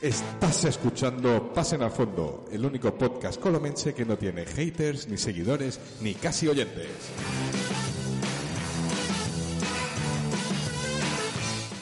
[0.00, 5.80] Estás escuchando Pasen al Fondo, el único podcast colomense que no tiene haters, ni seguidores,
[6.00, 6.86] ni casi oyentes.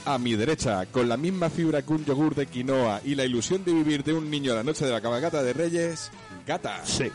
[0.07, 3.63] A mi derecha, con la misma fibra que un yogur de quinoa y la ilusión
[3.67, 6.11] de vivir de un niño la noche de la cabalgata de Reyes,
[6.47, 6.87] Gata.
[6.87, 7.13] Sí.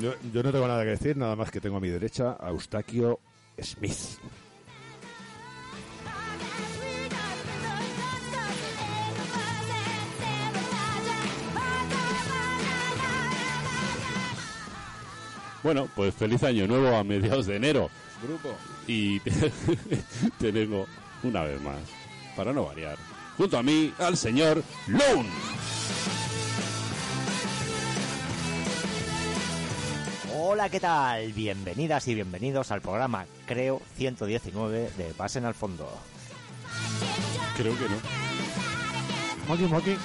[0.00, 2.48] Yo, yo no tengo nada que decir, nada más que tengo a mi derecha a
[2.48, 3.20] Eustaquio
[3.60, 4.18] Smith.
[15.66, 17.90] Bueno, pues feliz año nuevo a mediados de enero.
[18.22, 18.54] Grupo.
[18.86, 19.18] Y
[20.38, 20.88] tenemos
[21.24, 21.78] una vez más,
[22.36, 22.96] para no variar,
[23.36, 25.28] junto a mí al señor Lone.
[30.36, 31.32] Hola, ¿qué tal?
[31.32, 35.90] Bienvenidas y bienvenidos al programa, creo, 119 de Pasen al Fondo.
[37.56, 37.96] Creo que no.
[39.48, 39.96] Moki, moki.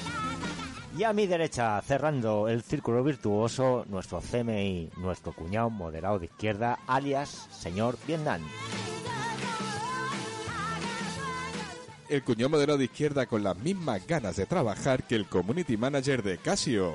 [0.97, 6.79] Y a mi derecha, cerrando el círculo virtuoso, nuestro CMI, nuestro cuñado moderado de izquierda,
[6.85, 8.41] alias señor Vietnam.
[12.09, 16.21] El cuñado moderado de izquierda con las mismas ganas de trabajar que el community manager
[16.23, 16.93] de Casio.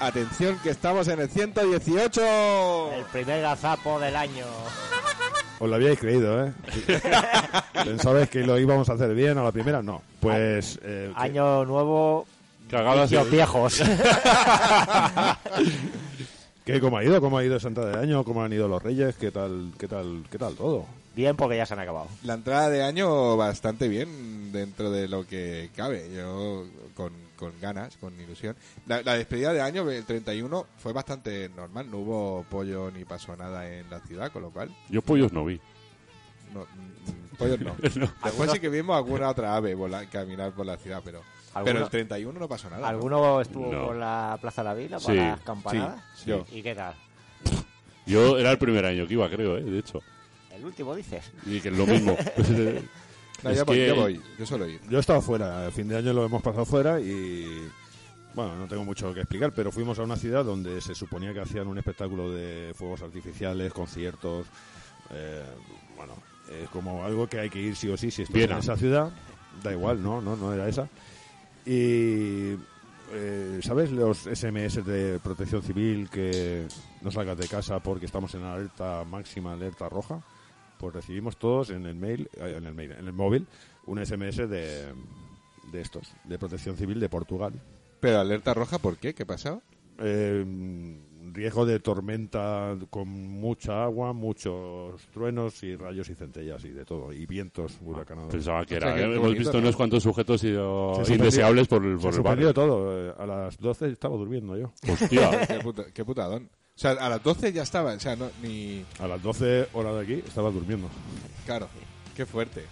[0.00, 2.92] Atención que estamos en el 118.
[2.92, 4.46] El primer gazapo del año.
[5.64, 6.52] Os lo habíais creído, ¿eh?
[7.84, 9.82] ¿Pensabais que lo íbamos a hacer bien a la primera?
[9.82, 10.02] No.
[10.20, 10.78] Pues...
[10.82, 12.26] eh, que- Año nuevo,
[12.70, 13.80] Cagadas vicios viejos.
[16.66, 17.18] ¿Qué, ¿Cómo ha ido?
[17.22, 18.24] ¿Cómo ha ido Santa de Año?
[18.24, 19.16] ¿Cómo han ido los Reyes?
[19.16, 20.84] ¿Qué tal, qué tal, qué tal todo?
[21.16, 22.08] Bien, porque ya se han acabado.
[22.24, 26.10] La entrada de año bastante bien dentro de lo que cabe.
[26.14, 26.64] Yo
[26.94, 27.12] con,
[27.44, 28.56] con ganas, con ilusión.
[28.86, 31.90] La, la despedida de año, el 31, fue bastante normal.
[31.90, 34.74] No hubo pollo ni pasó nada en la ciudad, con lo cual...
[34.88, 35.60] Yo pollos no vi.
[36.52, 37.76] No, mm, pollos no.
[38.24, 41.20] Después sí que vimos alguna otra ave volar, caminar por la ciudad, pero...
[41.52, 42.82] Pero ¿Alguno, el 31 no pasó nada.
[42.82, 42.86] ¿no?
[42.88, 43.86] ¿alguno estuvo No.
[43.86, 46.02] por la Plaza de la Vila Sí, para las campanadas?
[46.16, 46.44] sí, yo.
[46.50, 46.94] ¿Y qué tal?
[48.06, 49.62] Yo era el primer año que iba, creo, ¿eh?
[49.62, 50.00] de hecho.
[50.50, 51.30] El último, dices.
[51.46, 52.16] Y que es lo mismo.
[53.44, 54.80] No, Es voy, que- yo voy, yo suelo ir.
[54.88, 57.68] Yo he estado fuera, el fin de año lo hemos pasado fuera y...
[58.34, 61.40] Bueno, no tengo mucho que explicar, pero fuimos a una ciudad donde se suponía que
[61.40, 64.46] hacían un espectáculo de fuegos artificiales, conciertos...
[65.10, 65.44] eh,
[65.96, 66.14] bueno,
[66.50, 68.54] es como algo que hay que ir sí o sí si estás Viena.
[68.54, 69.12] en esa ciudad.
[69.62, 70.88] Da igual, no, no, no era esa.
[71.64, 72.54] Y...
[73.12, 76.66] eh, ¿Sabes los SMS de protección civil que
[77.02, 80.20] no salgas de casa porque estamos en alerta máxima, alerta roja?
[80.84, 83.46] Pues recibimos todos en el mail, eh, en el mail, en el móvil,
[83.86, 84.92] un SMS de,
[85.72, 87.54] de estos, de protección civil de Portugal.
[88.00, 89.14] Pero alerta roja, ¿por qué?
[89.14, 89.60] ¿Qué pasaba?
[89.98, 90.44] Eh,
[91.32, 97.14] riesgo de tormenta con mucha agua, muchos truenos y rayos y centellas y de todo,
[97.14, 98.30] y vientos huracanados.
[98.30, 98.96] Pensaba que O sea, era.
[98.96, 99.58] que qué hemos bonito, visto ¿no?
[99.60, 102.52] unos cuantos sujetos suspendió- indeseables por el, Se por el barrio.
[102.52, 103.08] todo.
[103.08, 104.70] eh, A las 12 estaba durmiendo yo.
[104.92, 105.30] Hostia.
[105.48, 106.50] qué, puta- qué putadón.
[106.76, 108.84] O sea, a las 12 ya estaba, o sea, no, ni...
[108.98, 110.88] A las 12 horas de aquí estaba durmiendo.
[111.46, 111.68] Claro,
[112.16, 112.64] qué fuerte.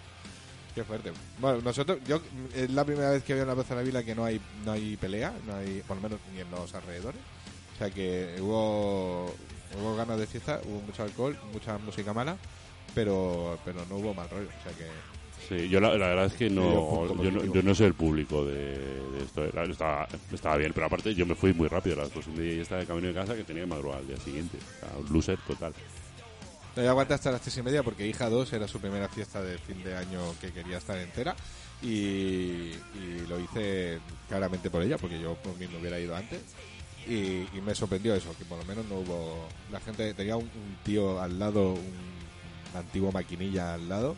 [0.75, 1.13] Qué fuerte.
[1.39, 2.21] Bueno, nosotros, yo,
[2.55, 4.41] es la primera vez que veo en la Plaza de la Vila que no hay,
[4.65, 7.21] no hay pelea, no hay, por lo menos ni en los alrededores.
[7.75, 9.33] O sea que hubo,
[9.79, 12.37] hubo ganas de fiesta, hubo mucho alcohol, mucha música mala,
[12.95, 14.49] pero, pero no hubo mal rollo.
[14.49, 14.87] O sea que,
[15.49, 18.45] Sí, yo la, la verdad es que no, yo no, yo no soy el público
[18.45, 19.45] de, de esto.
[19.45, 22.55] Estaba, estaba bien, pero aparte yo me fui muy rápido a las dos y media
[22.55, 24.59] y estaba de camino de casa que tenía que madrugar al día siguiente.
[24.59, 25.75] O sea, un loser total.
[26.77, 29.43] no, yo aguanté hasta las tres y media porque hija 2 era su primera fiesta
[29.43, 31.37] de fin de año que quería estar entera.
[31.83, 36.41] Y, y lo hice claramente por ella, porque yo por mí me hubiera ido antes.
[37.09, 39.49] Y, y me sorprendió eso, que por lo menos no hubo.
[39.73, 44.17] La gente tenía un, un tío al lado, un antiguo maquinilla al lado,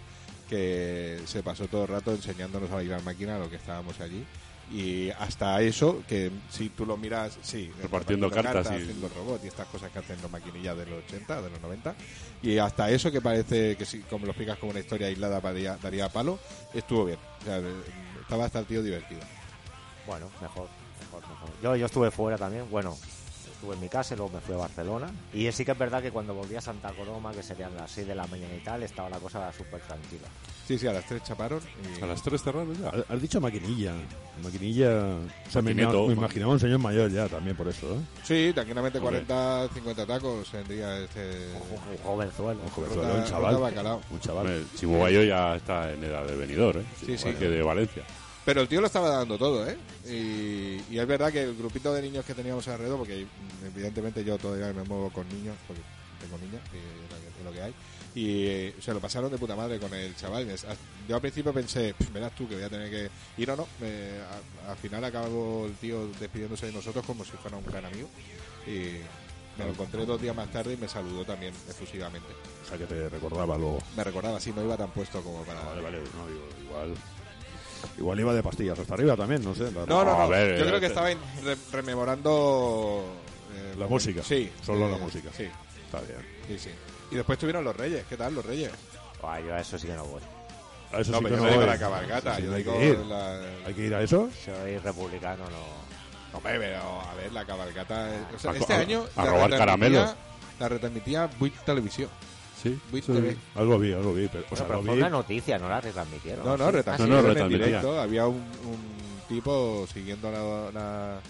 [0.49, 4.25] que se pasó todo el rato enseñándonos a bailar máquina a lo que estábamos allí.
[4.73, 9.49] Y hasta eso, que si tú lo miras, sí, Repartiendo cartas y- haciendo robot y
[9.49, 11.95] estas cosas que hacen los maquinillas de los 80, de los 90.
[12.43, 15.77] Y hasta eso, que parece que si como lo explicas como una historia aislada daría,
[15.83, 16.39] daría palo,
[16.73, 17.19] estuvo bien.
[17.43, 17.61] O sea,
[18.23, 19.21] estaba hasta el tío divertido.
[20.07, 20.69] Bueno, mejor.
[20.99, 21.21] mejor.
[21.21, 21.51] mejor, mejor.
[21.63, 22.97] Yo, yo estuve fuera también, bueno,
[23.65, 25.07] estuve en mi casa y luego me fui a Barcelona.
[25.33, 28.07] Y sí que es verdad que cuando volví a Santa Coloma, que serían las 6
[28.07, 30.29] de la mañana y tal, estaba la cosa súper tranquila.
[30.67, 31.61] Sí, sí, a las tres chaparon.
[31.99, 32.03] Y...
[32.03, 32.91] A las tres cerraron ya.
[33.09, 33.93] Has- dicho maquinilla.
[34.43, 34.89] Maquinilla.
[35.47, 37.99] O sea, me, me imaginaba un señor mayor ya también por eso, ¿eh?
[38.23, 39.25] Sí, tranquilamente Hombre.
[39.27, 41.49] 40, 50 tacos tendría este.
[41.93, 42.61] Un jovenzuelo.
[42.63, 44.03] Un jovenzuelo, un chaval.
[44.11, 44.67] Un chaval.
[44.75, 46.85] Chimubayo ya está en edad de venidor, ¿eh?
[46.99, 47.29] Sí, sí.
[47.29, 48.03] Igual que de Valencia.
[48.45, 49.77] Pero el tío lo estaba dando todo, ¿eh?
[50.07, 54.23] Y, y es verdad que el grupito de niños que teníamos alrededor, porque mm, evidentemente
[54.25, 55.83] yo todavía me muevo con niños, porque
[56.21, 57.75] tengo niños, y lo que, hay.
[58.15, 60.49] Y eh, se lo pasaron de puta madre con el chaval.
[60.51, 60.67] Es-
[61.09, 63.11] Yo al principio pensé, "Pff, verás tú que voy a tener que
[63.43, 63.67] ir o no.
[63.81, 64.21] Me-
[64.67, 68.09] a- al final acabó el tío despidiéndose de nosotros como si fuera un gran amigo.
[68.67, 69.01] Y
[69.59, 72.29] me lo encontré dos días más tarde y me saludó también efusivamente.
[72.65, 73.79] O sea, que te recordaba luego.
[73.97, 75.63] Me recordaba, sí, no iba tan puesto como para...
[75.63, 75.99] Vale, vale.
[75.99, 76.95] No, digo, igual.
[77.99, 79.65] Igual iba de pastillas hasta arriba también, no sé.
[79.73, 80.29] La, No, no, A no.
[80.29, 83.05] ver, Yo eh, creo que te- estaba re- rememorando
[83.55, 84.23] eh, La música.
[84.23, 85.31] Sí, Solo eh, la música.
[85.37, 85.45] Sí,
[85.87, 86.19] Está bien.
[86.49, 86.71] sí, sí.
[87.11, 88.05] Y después tuvieron los Reyes.
[88.09, 88.71] ¿Qué tal los Reyes?
[89.21, 90.21] Buah, yo a eso sí que no voy.
[90.93, 92.37] A eso no, sí pero que yo no digo la cabalgata.
[92.37, 92.99] Sí, yo hay digo que ir.
[92.99, 93.41] la...
[93.67, 94.29] ¿Hay que ir a eso?
[94.45, 95.85] Soy republicano, no.
[96.39, 98.15] Hombre, pero a ver, la cabalgata...
[98.15, 99.05] eh, o sea, A- este a- año...
[99.17, 100.15] a la robar retransmitía- caramelos.
[100.61, 102.09] La retransmitía Buit Televisión.
[102.65, 102.81] Sí.
[102.91, 103.37] Buit Sí, TV.
[103.55, 104.27] algo vi, algo vi.
[104.27, 105.01] Pero, o sea, pero lo fue vi.
[105.01, 106.45] una noticia, no la retransmitieron.
[106.45, 106.73] No, no, ¿sí?
[106.73, 107.67] retransmitieron no, en retransmitía.
[107.67, 108.01] directo.
[108.01, 111.21] Había un, un tipo siguiendo la, la,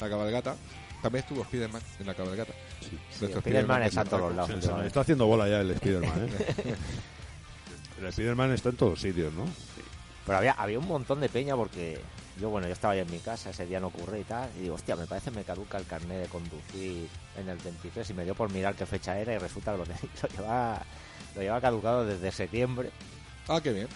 [0.00, 0.56] la cabalgata.
[1.02, 2.52] También estuvo Spiderman en la cabalgata.
[2.80, 2.96] Sí.
[3.20, 4.84] Nuestro Spiderman que está en todos lados.
[4.86, 6.74] Está haciendo bola ya el Spiderman, ¿eh?
[8.02, 9.44] el Spiderman está en todos sitios, ¿no?
[10.24, 12.00] Pero había, había un montón de peña porque
[12.40, 14.62] yo, bueno, yo estaba ahí en mi casa, ese día no ocurre y tal, y
[14.62, 18.14] digo, hostia, me parece que me caduca el carnet de conducir en el 23 y
[18.14, 19.84] me dio por mirar qué fecha era y resulta que lo,
[20.22, 20.82] lo llevaba,
[21.36, 22.90] lo llevaba caducado desde septiembre.
[23.48, 23.88] Ah, qué bien.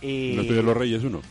[0.00, 1.22] Y, ¿No estoy de los Reyes uno?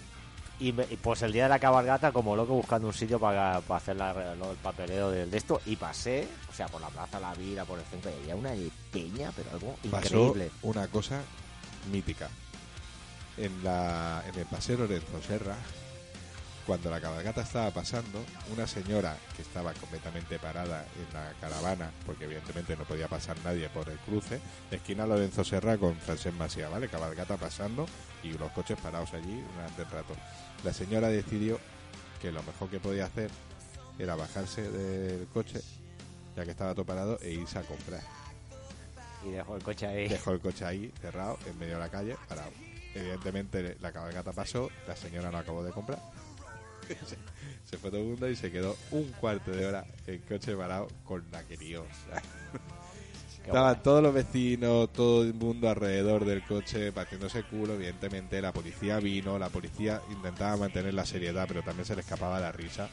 [0.58, 3.60] y, me- y, pues el día de la cabalgata, como loco, buscando un sitio para,
[3.62, 6.88] para hacer la, lo- el papeleo de, de esto, y pasé, o sea, por la
[6.88, 8.52] Plaza La Vida, por el centro, y había una
[8.92, 10.52] peña, pero algo pasó increíble.
[10.62, 11.22] una cosa
[11.92, 12.30] mítica.
[13.38, 15.58] En, la, en el paseo Lorenzo Serra,
[16.66, 22.26] cuando la cabalgata estaba pasando, una señora que estaba completamente parada en la caravana, porque
[22.26, 24.40] evidentemente no podía pasar nadie por el cruce,
[24.72, 26.90] esquina Lorenzo Serra con Francesc Masía, ¿vale?
[26.90, 27.86] Cabalgata pasando
[28.24, 30.16] y los coches parados allí durante el rato.
[30.64, 31.60] La señora decidió
[32.22, 33.30] que lo mejor que podía hacer
[34.00, 35.62] era bajarse del coche,
[36.36, 38.02] ya que estaba todo parado, e irse a comprar.
[39.24, 40.08] Y dejó el coche ahí.
[40.08, 42.52] Dejó el coche ahí, cerrado, en medio de la calle, parado.
[42.96, 46.00] Evidentemente la cabalgata pasó, la señora no acabó de comprar.
[47.66, 50.88] se, fue todo el mundo y se quedó un cuarto de hora el coche parado
[51.04, 51.86] con la que lió.
[53.46, 59.00] Estaban todos los vecinos, todo el mundo alrededor del coche partiéndose culo, evidentemente la policía
[59.00, 62.90] vino, la policía intentaba mantener la seriedad, pero también se le escapaba la risa.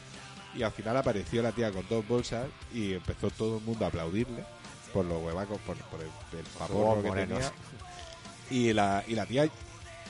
[0.54, 3.88] Y al final apareció la tía con dos bolsas y empezó todo el mundo a
[3.88, 4.44] aplaudirle
[4.92, 7.52] por los huevacos, por, por el, el Huevos que tenía.
[8.50, 9.48] Y la, y la tía,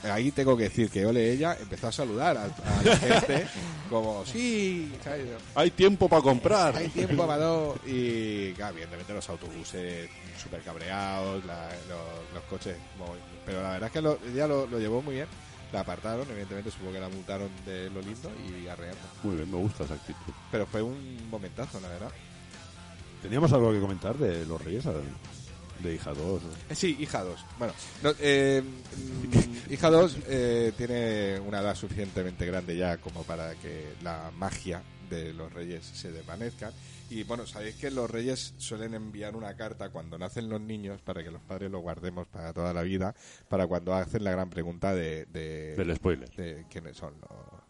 [0.03, 3.47] ahí tengo que decir que ole ella, empezó a saludar a, a la gente
[3.89, 5.27] como, sí, ¿sabes?
[5.55, 6.75] Hay tiempo para comprar.
[6.77, 7.77] hay tiempo para dos.
[7.85, 10.09] Y claro, evidentemente los autobuses
[10.41, 12.75] súper cabreados, la- los, los coches.
[13.45, 15.27] pero la verdad es que lo- ella lo, lo llevó muy bien.
[15.71, 19.01] La apartaron, evidentemente supongo que la multaron de lo lindo y arreando.
[19.23, 20.31] Muy bien, me gusta esa actitud.
[20.51, 22.11] Pero fue un momentazo, la verdad.
[23.23, 24.85] ¿Teníamos algo que comentar de los Reyes?
[25.79, 26.41] De hija 2.
[26.69, 27.45] Eh, Sí, hija 2.
[27.57, 33.55] Bueno, no, eh, mm, hija 2 eh, tiene una edad suficientemente grande ya como para
[33.55, 36.71] que la magia de los reyes se desvanezca.
[37.09, 41.23] Y bueno, sabéis que los reyes suelen enviar una carta cuando nacen los niños para
[41.23, 43.13] que los padres lo guardemos para toda la vida,
[43.49, 46.29] para cuando hacen la gran pregunta de, de, Del spoiler.
[46.31, 47.62] de quiénes son los...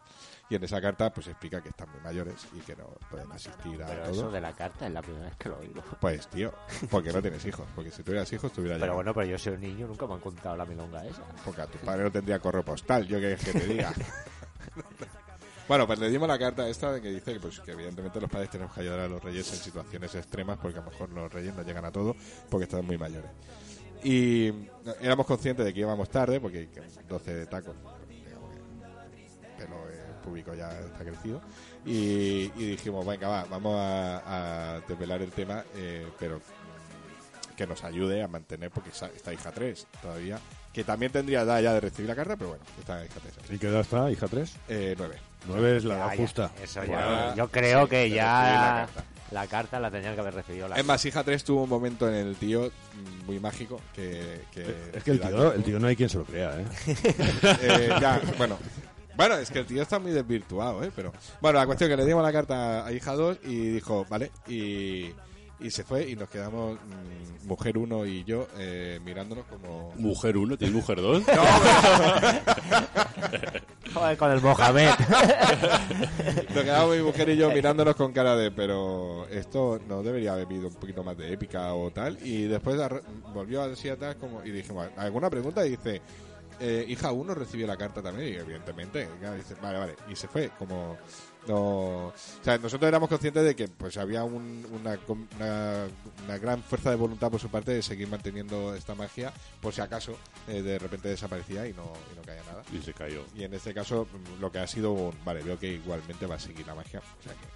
[0.50, 3.82] Y en esa carta pues explica que están muy mayores y que no pueden asistir
[3.82, 4.12] a Pero todo.
[4.12, 5.82] eso de la carta es la primera vez que lo oigo.
[6.00, 6.52] Pues tío,
[6.90, 9.60] porque no tienes hijos, porque si tuvieras hijos tuviera Pero bueno, pero yo soy un
[9.60, 11.22] niño, nunca me han contado la milonga esa.
[11.44, 13.92] Porque a tu padre no tendría correo postal, yo que, que te diga.
[15.68, 18.30] bueno, pues le dimos la carta esta de que dice que, pues, que evidentemente los
[18.30, 21.32] padres tenemos que ayudar a los reyes en situaciones extremas porque a lo mejor los
[21.32, 22.14] reyes no llegan a todo
[22.50, 23.30] porque están muy mayores.
[24.02, 24.52] Y
[25.00, 27.74] éramos conscientes de que íbamos tarde porque que 12 de tacos,
[30.24, 31.40] público ya está crecido.
[31.84, 37.66] Y, y dijimos, venga, va, vamos a, a desvelar el tema, eh, pero mm, que
[37.66, 40.38] nos ayude a mantener, porque está hija 3 todavía,
[40.72, 43.50] que también tendría edad ya de recibir la carta, pero bueno, está hija 3.
[43.54, 44.56] ¿Y qué edad está, hija 3?
[44.68, 45.16] Eh, 9.
[45.46, 46.50] 9 es la edad justa.
[46.62, 47.34] Eso Bueno, ya.
[47.36, 48.88] Yo creo sí, que ya la
[49.30, 49.46] la carta.
[49.48, 49.80] carta.
[49.80, 52.36] la tenían que haber recibido la Es más, hija 3 tuvo un momento en el
[52.36, 54.42] tío mm, muy mágico que...
[54.52, 54.62] que
[54.94, 56.64] Es que el tío, el tío no hay quien se lo crea, ¿eh?
[57.62, 58.58] Eh, ya, bueno,
[59.16, 60.90] Bueno, es que el tío está muy desvirtuado, ¿eh?
[60.94, 64.06] Pero, bueno, la cuestión es que le dimos la carta a hija 2 y dijo,
[64.08, 65.10] vale, y,
[65.60, 69.92] y se fue y nos quedamos mm, mujer 1 y yo eh, mirándonos como...
[69.96, 71.22] Mujer 1, ¿tienes mujer 2?
[73.94, 74.90] Joder, con el Mohamed.
[76.54, 80.46] Nos quedamos mi mujer y yo mirándonos con cara de, pero esto no debería haber
[80.46, 82.18] habido un poquito más de épica o tal.
[82.22, 82.76] Y después
[83.32, 85.64] volvió así atrás como, y dijimos, ¿alguna pregunta?
[85.64, 86.02] Y dice,
[86.60, 89.08] eh, hija 1 recibió la carta también, y evidentemente.
[89.14, 89.96] y claro, dice, vale, vale.
[90.10, 90.96] Y se fue, como...
[91.46, 95.84] No, o sea, nosotros éramos conscientes de que pues había un- una, una,
[96.24, 99.30] una gran fuerza de voluntad por su parte de seguir manteniendo esta magia
[99.60, 100.16] por si acaso
[100.48, 102.62] eh, de repente desaparecía y no, y no caía nada.
[102.72, 103.24] Y se cayó.
[103.36, 105.12] Y en este caso, mm, lo que ha sido.
[105.22, 107.00] Vale, veo que igualmente va a seguir la magia.
[107.00, 107.46] O sea que.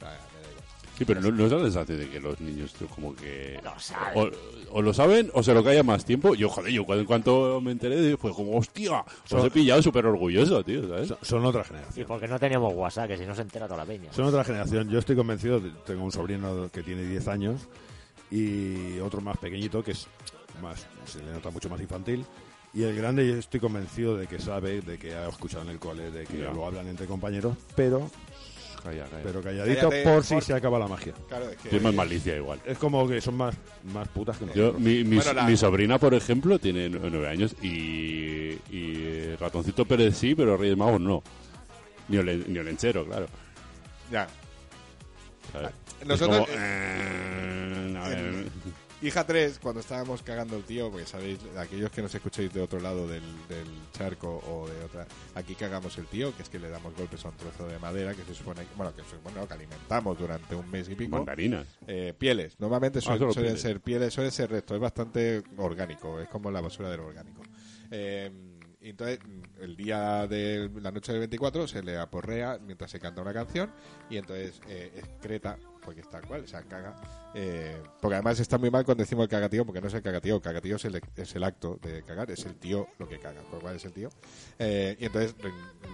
[0.00, 0.53] me da igual.
[0.96, 3.58] Sí, pero no, no es la sensación de que los niños tío, como que...
[3.62, 4.32] Lo saben.
[4.70, 6.34] O, o lo saben o se lo calla más tiempo.
[6.34, 10.06] Yo, joder, yo cuando, en cuanto me enteré fue como, hostia, os he pillado súper
[10.06, 11.08] orgulloso, tío, ¿sabes?
[11.08, 12.06] Son, son otra Y generación.
[12.06, 14.12] porque no teníamos WhatsApp, que si no se entera toda la peña.
[14.12, 14.88] Son otra generación.
[14.88, 17.60] Yo estoy convencido, tengo un sobrino que tiene 10 años
[18.30, 20.06] y otro más pequeñito que es
[20.62, 22.24] más, se le nota mucho más infantil.
[22.72, 25.78] Y el grande yo estoy convencido de que sabe, de que ha escuchado en el
[25.78, 28.10] cole, de que lo hablan entre compañeros, pero,
[28.84, 29.22] Calla, calla.
[29.24, 31.14] pero calladito Cállate, por si por- se acaba la magia.
[31.28, 31.70] Claro, es que.
[31.70, 32.60] Tiene más malicia igual.
[32.66, 33.54] Es como que son más,
[33.92, 34.80] más putas que Yo, nosotros.
[34.82, 39.84] mi, mi, Bueno, la- mi sobrina, por ejemplo, tiene nu- nueve años y, y Ratoncito
[39.86, 41.22] Pérez sí, pero Reyes Magos no.
[42.08, 43.26] Ni, Olen- ni Olenchero, claro.
[44.12, 44.28] Ya.
[45.52, 45.70] ¿sabes?
[46.06, 48.44] Nosotros, Es como, eh, a ver,
[49.04, 52.80] Hija 3, cuando estábamos cagando el tío, porque sabéis, aquellos que nos escucháis de otro
[52.80, 56.70] lado del, del charco o de otra, aquí cagamos el tío, que es que le
[56.70, 60.18] damos golpes a un trozo de madera que se supone, bueno, que, supone, que alimentamos
[60.18, 61.16] durante un mes y pico.
[61.18, 61.66] mandarinas.
[61.86, 63.60] Eh, pieles, normalmente Ah, solo suelen pieles.
[63.60, 67.42] ser pieles, suele ser resto, es bastante orgánico, es como la basura del orgánico.
[67.90, 68.30] Eh,
[68.80, 69.18] entonces,
[69.60, 73.70] el día de la noche del 24 se le aporrea mientras se canta una canción
[74.10, 76.94] y entonces eh, excreta, porque está cual, o sea, caga.
[77.34, 80.36] eh, porque además está muy mal cuando decimos el cagatío, porque no es el cagatío,
[80.36, 83.42] el cagatío es el, es el acto de cagar, es el tío lo que caga,
[83.42, 84.08] con lo cual es el tío.
[84.58, 85.34] Eh, y entonces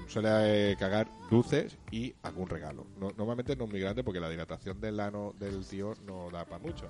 [0.08, 2.86] suele eh, cagar dulces y algún regalo.
[2.98, 6.44] No- normalmente no es muy grande porque la dilatación del ano del tío no da
[6.44, 6.86] para mucho.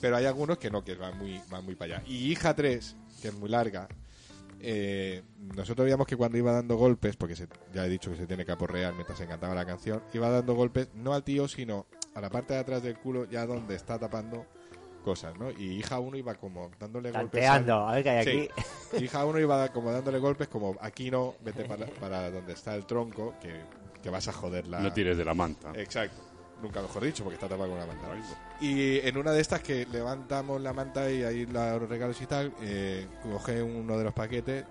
[0.00, 2.04] Pero hay algunos que no, que van muy, van muy para allá.
[2.08, 3.86] Y hija 3, que es muy larga,
[4.64, 5.22] eh,
[5.56, 8.44] nosotros veíamos que cuando iba dando golpes, porque se- ya he dicho que se tiene
[8.44, 12.20] que aporrear mientras se cantaba la canción, iba dando golpes no al tío, sino a
[12.20, 14.46] la parte de atrás del culo, ya donde está tapando
[15.04, 15.50] cosas, ¿no?
[15.50, 17.42] Y hija 1 iba como dándole golpes.
[17.48, 18.48] al- Tanteando, a ver qué hay Sí.
[18.92, 19.04] aquí.
[19.04, 22.86] Hija 1 iba como dándole golpes, como aquí no, vete para, para donde está el
[22.86, 23.62] tronco, que,
[24.02, 24.80] que vas a joder la.
[24.80, 25.72] No tires de la manta.
[25.74, 26.16] Exacto.
[26.62, 28.06] Nunca mejor dicho, porque está tapada con una manta.
[28.60, 32.26] Y en una de estas que levantamos la manta y ahí la- los regalos y
[32.26, 34.64] tal, eh, coge uno de los paquetes,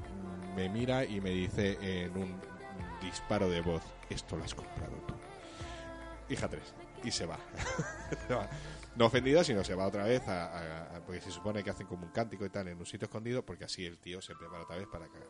[0.55, 2.39] me mira y me dice en un
[3.01, 5.13] disparo de voz, esto lo has comprado tú.
[6.29, 6.61] Hija 3.
[7.03, 7.39] Y se va.
[8.95, 12.11] No ofendida, sino se va otra vez, a, porque se supone que hacen como un
[12.11, 14.87] cántico y tal en un sitio escondido, porque así el tío se prepara otra vez
[14.87, 15.29] para cagar.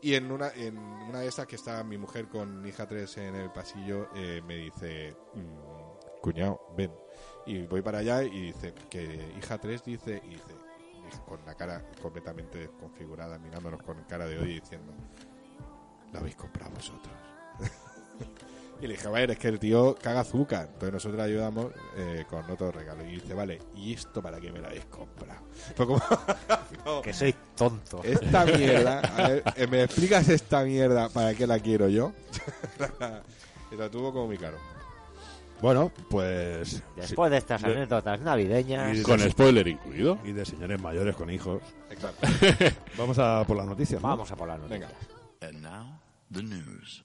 [0.00, 3.34] Y en una, en una de estas que está mi mujer con hija 3 en
[3.34, 6.92] el pasillo, eh, me dice, mm, cuñado, ven.
[7.46, 10.54] Y voy para allá y dice que hija 3 dice, y dice,
[11.26, 14.94] con la cara completamente configurada, mirándonos con cara de odio diciendo,
[16.12, 17.27] lo habéis comprado vosotros.
[18.80, 20.64] Y le dije, a ver, es que el tío caga azúcar.
[20.72, 21.66] Entonces nosotros le ayudamos
[21.96, 23.04] eh, con otro regalo.
[23.04, 25.40] Y dice, vale, ¿y esto para qué me lo habéis comprado?
[25.76, 26.00] Como,
[26.84, 28.00] no, Que soy tonto.
[28.04, 32.12] esta mierda, a ver, eh, ¿me explicas esta mierda para qué la quiero yo?
[33.72, 34.56] y lo tuvo como muy caro.
[35.60, 36.80] Bueno, pues...
[36.94, 40.16] Después de estas de- anécdotas navideñas, y- Con spoiler incluido.
[40.24, 41.60] Y de señores mayores con hijos.
[41.90, 42.28] Exacto.
[42.96, 44.00] Vamos a por las noticias.
[44.00, 44.06] ¿no?
[44.08, 44.88] vamos a por las noticias.
[45.40, 45.48] Venga.
[45.48, 45.98] And now,
[46.32, 47.04] the news.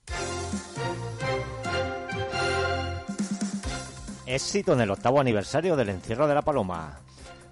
[4.25, 7.00] Éxito en el octavo aniversario del encierro de la paloma.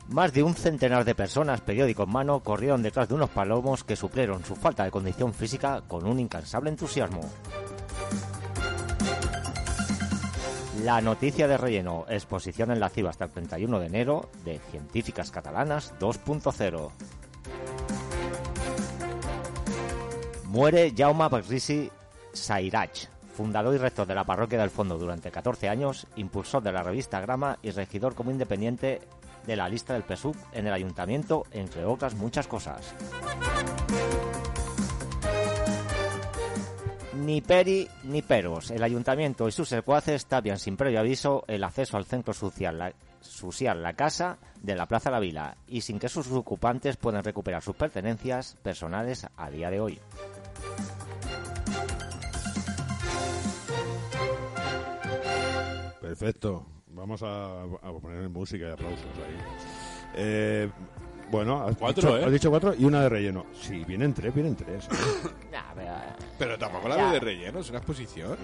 [0.07, 3.95] Más de un centenar de personas, periódico en mano, corrieron detrás de unos palomos que
[3.95, 7.21] suplieron su falta de condición física con un incansable entusiasmo.
[10.83, 15.29] La noticia de relleno, exposición en la CIB hasta el 31 de enero de Científicas
[15.29, 16.91] Catalanas 2.0.
[20.51, 21.89] Muere Jaume Pagrisi
[22.33, 26.83] Sairach, fundador y rector de la parroquia del Fondo durante 14 años, impulsor de la
[26.83, 28.99] revista Grama y regidor como independiente
[29.47, 32.93] de la lista del PSUV en el ayuntamiento, entre otras muchas cosas.
[37.15, 38.71] Ni peri ni peros.
[38.71, 42.93] El ayuntamiento y sus secuaces tapian sin previo aviso el acceso al centro social la,
[43.21, 47.61] social La Casa de la Plaza La Vila y sin que sus ocupantes puedan recuperar
[47.61, 49.99] sus pertenencias personales a día de hoy.
[56.15, 56.65] Perfecto.
[56.87, 59.37] Vamos a, a poner música y aplausos ahí.
[60.15, 60.69] Eh,
[61.29, 62.25] bueno, has Cuatro, dicho, ¿eh?
[62.25, 63.45] has dicho cuatro y una de relleno.
[63.53, 64.87] Sí, vienen tres, vienen tres.
[64.87, 64.89] ¿eh?
[65.53, 65.93] Nah, pero,
[66.37, 67.11] Pero tampoco la Ya.
[67.13, 68.35] de relleno, es una exposición.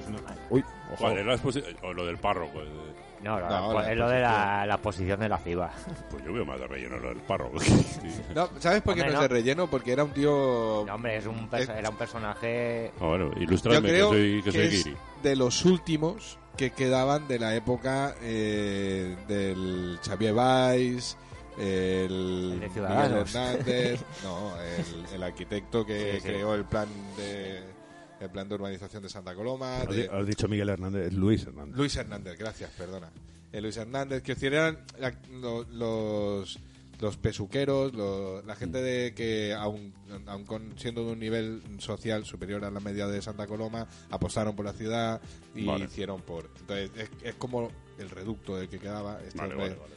[0.50, 0.62] Uy,
[0.94, 0.96] ojo.
[0.98, 2.62] ¿Cuál es la exposi- O lo del párroco.
[2.62, 2.68] eh,
[3.24, 5.72] no, no, No, pues la es lo de la, la posición de la FIBA.
[6.12, 7.58] Pues yo veo más de relleno lo del párroco.
[8.36, 9.34] No, ¿Sabes por qué Hombre, no, es de no.
[9.36, 9.68] relleno?
[9.70, 10.84] Porque era un tío...
[10.88, 12.92] No, hombre, es un Es- era un personaje...
[13.02, 18.16] Ah, bueno, ilústrame que soy, que soy de los últimos que quedaban de la época
[18.22, 21.18] eh, del Xavier Valls,
[21.58, 23.20] el, El de.
[23.20, 26.28] Hernández, no, el, el arquitecto que Sí, sí.
[26.28, 27.62] creó el plan de
[28.20, 31.44] el plan de urbanización de Santa Coloma, Has, de- di- has dicho Miguel Hernández, Luis
[31.44, 31.76] Hernández.
[31.76, 33.10] Luis Hernández, gracias, perdona.
[33.52, 34.80] Eh, Luis Hernández, que eran
[35.72, 36.60] los,
[37.00, 39.94] los pesuqueros, lo- la gente de que, aun,
[40.26, 44.56] aun con, siendo de un nivel social superior a la media de Santa Coloma, apostaron
[44.56, 45.22] por la ciudad
[45.56, 45.86] y Vale.
[45.86, 46.50] hicieron por.
[46.60, 49.20] Entonces, es, es como el reducto del que quedaba.
[49.26, 49.76] Este vale, vale.
[49.76, 49.92] vale.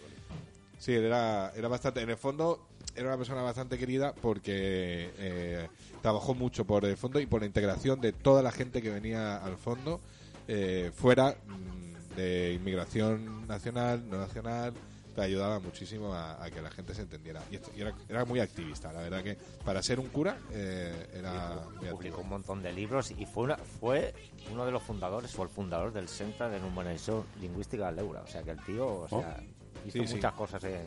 [0.79, 2.01] Sí, era, era bastante.
[2.01, 2.69] En el fondo,
[3.01, 5.69] era una persona bastante querida porque eh,
[6.03, 9.37] trabajó mucho por el fondo y por la integración de toda la gente que venía
[9.39, 10.01] al fondo,
[10.49, 14.75] eh, fuera mm, de inmigración nacional, no nacional.
[15.15, 17.43] Te ayudaba muchísimo a, a que la gente se entendiera.
[17.51, 21.09] Y, esto- y era, era muy activista, la verdad que para ser un cura eh,
[21.15, 24.15] era muy Publicó un montón de libros y fue, una- fue
[24.53, 28.21] uno de los fundadores, o el fundador del Centro de Normalización Lingüística del Eura.
[28.23, 29.43] O sea, que el tío o sea,
[29.85, 30.15] hizo Sí, sí.
[30.15, 30.87] muchas cosas en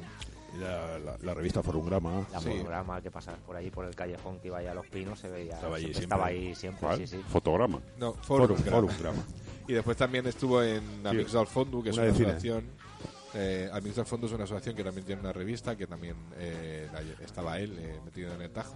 [0.60, 2.26] La, la- la revista Forumgrama.
[2.32, 2.50] la Sí.
[3.02, 5.54] que pasas por ahí, por el callejón que iba allá a Los Pinos, se veía.
[5.56, 6.04] Estaba allí siempre siempre.
[6.04, 6.98] estaba ahí siempre, ¿Cuál?
[7.00, 7.24] sí, sí.
[7.30, 7.82] Fotograma.
[7.98, 9.24] No, Forum, Forum, Forumgrama.
[9.68, 12.66] Y después también estuvo en Amics del Fondo, que es una asociación.
[13.34, 13.70] Eh,
[14.06, 16.88] Fondo es una asociación que también tiene una revista, que también eh,
[17.24, 18.76] estaba él eh, metido en el tajo.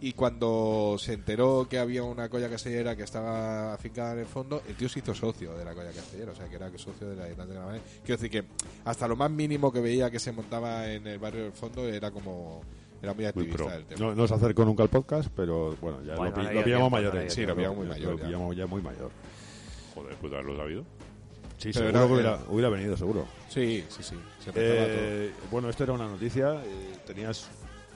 [0.00, 4.62] Y cuando se enteró que había una colla castellera que estaba afincada en el fondo,
[4.68, 7.16] el tío se hizo socio de la colla castellera, o sea que era socio de
[7.16, 7.78] la de Granada.
[8.04, 8.44] Quiero decir que
[8.84, 12.10] hasta lo más mínimo que veía que se montaba en el barrio del fondo era
[12.12, 12.62] como.
[13.02, 13.68] Era muy activista pro.
[13.70, 14.00] del tema.
[14.00, 17.22] No, no se acercó nunca al podcast, pero bueno, ya Bueno, lo, lo pillamos mayores.
[17.22, 18.24] dio Sí, lo pillamos muy Lo mayor ya.
[18.26, 19.10] pillamos ya muy mayor.
[19.94, 20.82] Joder, pues haberlo sabido.
[21.58, 23.26] Sí, Pero seguro era- que hubiera, hubiera venido, seguro.
[23.48, 24.16] Sí, sí, sí.
[24.40, 24.96] Se empezaba todo.
[24.96, 26.54] Eh, bueno, esto era una noticia.
[26.64, 27.48] eh, tenías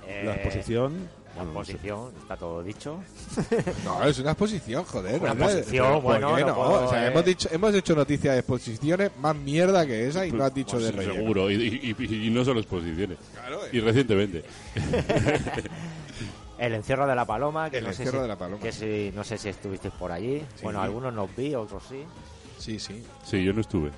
[0.06, 1.08] Eh, la exposición.
[1.34, 1.72] La bueno, no sé.
[1.72, 2.98] exposición, está todo dicho.
[3.84, 5.20] No, es una exposición, joder.
[5.20, 7.10] Una exposición, Pero, ¿por bueno, qué no puedo, o sea, eh.
[7.10, 10.72] hemos, dicho, hemos hecho noticias de exposiciones más mierda que esa y no has dicho
[10.72, 11.14] Pues de sí, relleno.
[11.14, 13.16] Seguro, y, y- y- y no solo exposiciones.
[13.34, 14.44] Claro, Y recientemente.
[16.58, 18.62] El encierro de la paloma, que El no sé si, de la paloma.
[18.62, 20.40] que si- no sé si estuvisteis por allí.
[20.56, 20.62] Sí.
[20.62, 22.04] Bueno, algunos nos vi, otros sí.
[22.58, 23.02] sí, sí.
[23.24, 23.90] Sí, yo no estuve.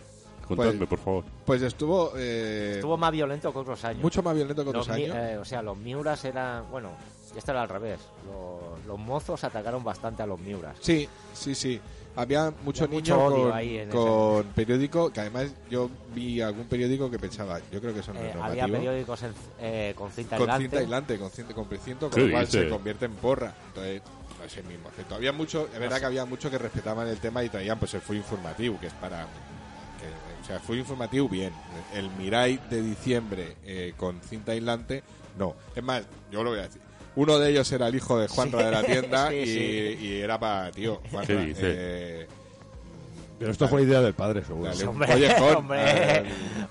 [0.47, 1.25] Contadme, por favor.
[1.45, 4.03] Pues estuvo, eh, Estuvo más violento que otros años.
[4.03, 5.17] mucho más violento que otros años.
[5.17, 6.71] eh, o sea, los Miuras eran.
[6.71, 6.91] Bueno,
[7.37, 8.01] esto era al revés.
[8.27, 10.77] Los, los mozos atacaron bastante a los Miuras.
[10.81, 11.81] Sí, sí, sí.
[12.17, 16.67] Había mucho Había niño mucho con, ahí en con periódico, que además yo vi algún
[16.67, 20.37] periódico que pensaba, yo creo que eso no Eh, había periódicos en- eh, con cinta
[20.37, 20.63] con aislante.
[20.63, 23.53] cinta aislante, con, cinta, con precinto, ¿Qué con lo cual se convierte en porra.
[23.67, 24.03] Entonces,
[24.39, 25.17] no es el mismo efecto.
[25.17, 28.01] Había mucho, es verdad que había muchos que respetaban el tema y traían pues el
[28.01, 29.27] fue informativo, que es para
[30.45, 31.53] o sea, fue informativo bien.
[31.95, 35.03] El Mirai de diciembre eh, con cinta aislante,
[35.39, 35.55] no.
[35.75, 36.81] Es más, yo lo voy a decir.
[37.17, 39.99] Uno de ellos era el hijo de Juanra Sí, de la tienda sí, y, sí.
[40.07, 41.61] y era para, tío, Juanra, ¿Qué dice?
[41.65, 42.27] eh,
[43.39, 44.71] Pero esto fue idea del padre, seguro.
[44.71, 44.85] Dale.
[44.85, 46.27] Hombre, Collejón hombre, al-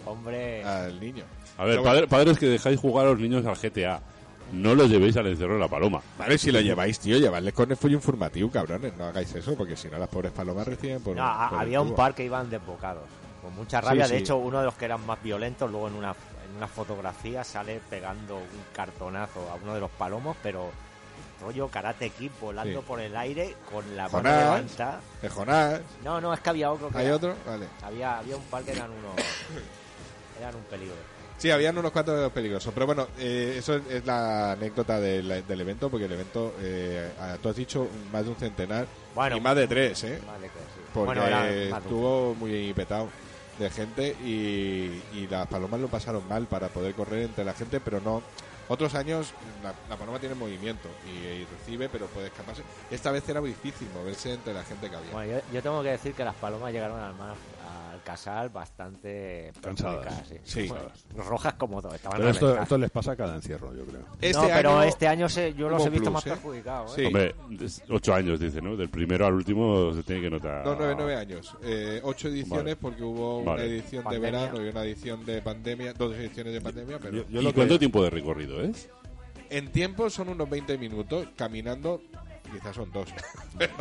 [0.06, 0.64] hombre.
[0.64, 1.24] al niño.
[1.58, 4.02] A ver, padre- padres que dejáis jugar a los niños al GTA.
[4.52, 6.02] No los llevéis al encierro de la paloma.
[6.20, 8.96] Vale, si lo lleváis, tío, llevadles con el follo informativo, cabrones.
[8.98, 11.96] No hagáis eso, porque si no las pobres palomas reciben por No, por había un
[11.96, 13.04] par que iban desbocados.
[13.44, 14.06] Con mucha rabia.
[14.06, 14.24] Sí, de sí.
[14.24, 16.12] hecho, uno de los que eran más violentos, luego en una,
[16.50, 20.72] en una fotografía sale pegando un cartonazo a uno de los palomos, pero
[21.42, 22.86] rollo karate kid volando Sí.
[22.88, 24.40] por el aire con la mano Jonás.
[24.44, 25.02] levantada.
[25.22, 25.82] De Jonás.
[26.04, 26.90] No, no, es que había otro.
[26.90, 27.36] que ¿Hay era- otro?
[27.46, 27.68] Vale.
[27.84, 29.14] Había, había un par que eran unos.
[30.40, 30.96] eran un peligro.
[31.38, 32.74] Sí, habían unos cuantos peligrosos.
[32.74, 37.12] Pero bueno, eh, eso es, es la anécdota del, del evento, porque el evento, eh,
[37.42, 40.22] tú has dicho más de un centenar Bueno, y más de tres, ¿eh?
[40.26, 40.82] Vale, que sí.
[40.94, 43.10] Porque Bueno, más de estuvo muy petado
[43.60, 47.80] de gente y, y las palomas lo pasaron mal para poder correr entre la gente,
[47.80, 48.22] pero no.
[48.70, 52.64] Otros años la, paloma tiene movimiento y, recibe, pero puede escaparse.
[52.90, 55.12] Esta vez era muy difícil moverse entre la gente que había.
[55.12, 57.36] Bueno, yo, yo tengo que decir que las palomas llegaron al, mar-
[58.04, 60.24] casal bastante Cansadas.
[60.44, 60.68] Sí.
[60.68, 60.90] Bueno,
[61.28, 64.02] rojas como Pero esto, les pasa a cada encierro, yo creo.
[64.22, 66.30] Este no, pero año este año se- yo los he visto plus, más ¿eh?
[66.30, 66.92] perjudicados.
[66.92, 66.96] ¿eh?
[67.02, 67.06] Sí.
[67.08, 67.36] Hombre,
[67.90, 68.76] ocho años, dice, ¿no?
[68.76, 70.66] Del primero al último se tiene que notar.
[70.66, 71.56] No, nueve, nueve años.
[71.64, 72.76] Eh, ocho ediciones Vale.
[72.76, 73.64] porque hubo Vale.
[73.66, 74.32] una edición Pandemia.
[74.32, 77.44] de verano y una edición de pandemia, dos ediciones de pandemia, pero Yo- yo ¿Y
[77.44, 78.90] lo que- cuánto tiempo de recorrido es?
[79.50, 82.02] en tiempo son unos 20 minutos, caminando
[82.54, 83.10] quizás son dos.
[83.58, 83.74] pero,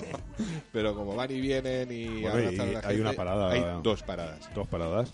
[0.72, 3.50] pero como van y vienen y Bueno, abrazan y a la hay gente, una parada-
[3.52, 4.54] Hay dos paradas.
[4.54, 5.12] Dos paradas.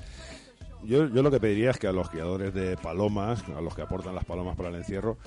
[0.85, 3.83] Yo, yo lo que pediría es que a los criadores de palomas, a los que
[3.83, 5.19] aportan las palomas para el encierro,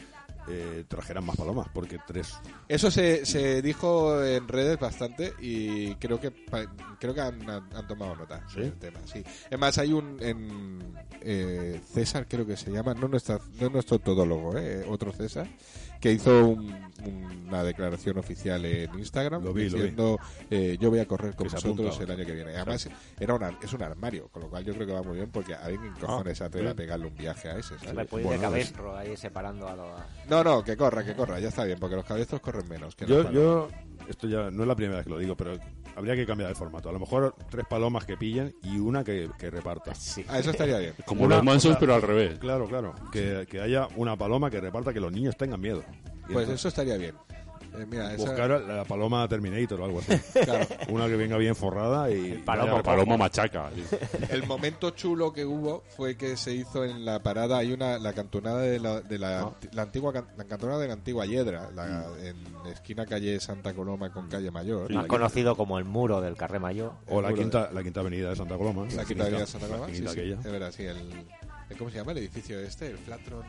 [0.48, 2.34] eh, trajeran más palomas, porque tres
[2.68, 6.66] Eso se, se dijo en redes bastante y creo que pa-
[7.00, 8.62] creo que han, han- tomado nota ¿Sí?
[8.62, 9.00] del tema.
[9.06, 9.24] Sí.
[9.52, 10.80] Es más, hay un en
[11.22, 15.48] eh, César creo que se llama, no nuestra, no nuestro todólogo, eh, otro César,
[16.02, 16.92] que hizo un-
[17.48, 19.82] una declaración oficial en Instagram Lo vi, lo vi.
[19.82, 22.56] diciendo eh, yo voy a correr con vosotros el año que viene.
[22.56, 25.18] Además era un ar- es un armario, con lo cual yo creo que va muy
[25.18, 27.78] bien porque a alguien cojones atreve a pegarle un viaje a ese.
[27.80, 27.94] ¿sabes?
[27.94, 29.90] Me puede ir de cabestro ahí separando a los...
[30.30, 32.96] No, no, que corra, que corra, ya está bien, porque los cabezos corren menos.
[32.96, 33.68] Que Yo, yo,
[34.08, 35.58] esto ya no es la primera vez que lo digo, pero
[36.02, 36.90] habría que cambiar el formato.
[36.90, 39.96] A lo mejor tres palomas que pillen y una que, que reparta.
[39.96, 40.26] Sí.
[40.28, 40.94] Ah, eso estaría bien.
[41.06, 42.40] Como Una- los mansos, o sea, pero al revés.
[42.40, 42.94] Claro, claro.
[43.12, 45.84] Que, que haya una paloma que reparta que los niños tengan miedo.
[46.30, 47.16] Y Pues entonces eso estaría bien.
[47.74, 50.14] Eh, mira, esa, Buscar la paloma Terminator o algo así.
[50.44, 52.34] claro, Una que venga bien forrada y...
[52.46, 53.70] palomo, vaya- Paloma machaca.
[54.30, 58.14] el momento chulo que hubo fue que se hizo en la parada, hay una, la
[58.14, 62.36] cantonada de la, de la, la antigua, la cantonada de la antigua Hiedra, la, en
[62.72, 64.92] esquina calle Santa Coloma con calle Mayor.
[64.94, 66.94] Más conocido como el muro del Carré Mayor.
[67.08, 68.86] O la quinta, la quinta avenida de Santa Coloma.
[68.96, 69.94] La quinta avenida de Santa la Coloma.
[69.96, 70.98] Sí, sí, es verdad, sí, el,
[71.70, 72.88] el- ¿cómo se llama el edificio este?
[72.88, 73.44] El Flatron.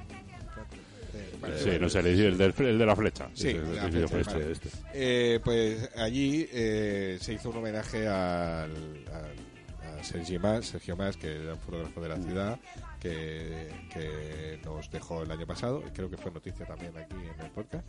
[1.40, 3.28] Vale, Sí, no sé, el, del- el de la flecha.
[3.34, 4.52] Sí, Ese, la ese, ese, flecha, vale.
[4.52, 4.68] Este.
[4.94, 8.70] Eh, pues allí eh, se hizo un homenaje al,
[9.12, 12.58] al- a Sergio Mas, Sergio Mas, que era un fotógrafo de la ciudad,
[13.02, 17.40] que, que nos dejó el año pasado, y creo que fue noticia también aquí en
[17.44, 17.84] el podcast.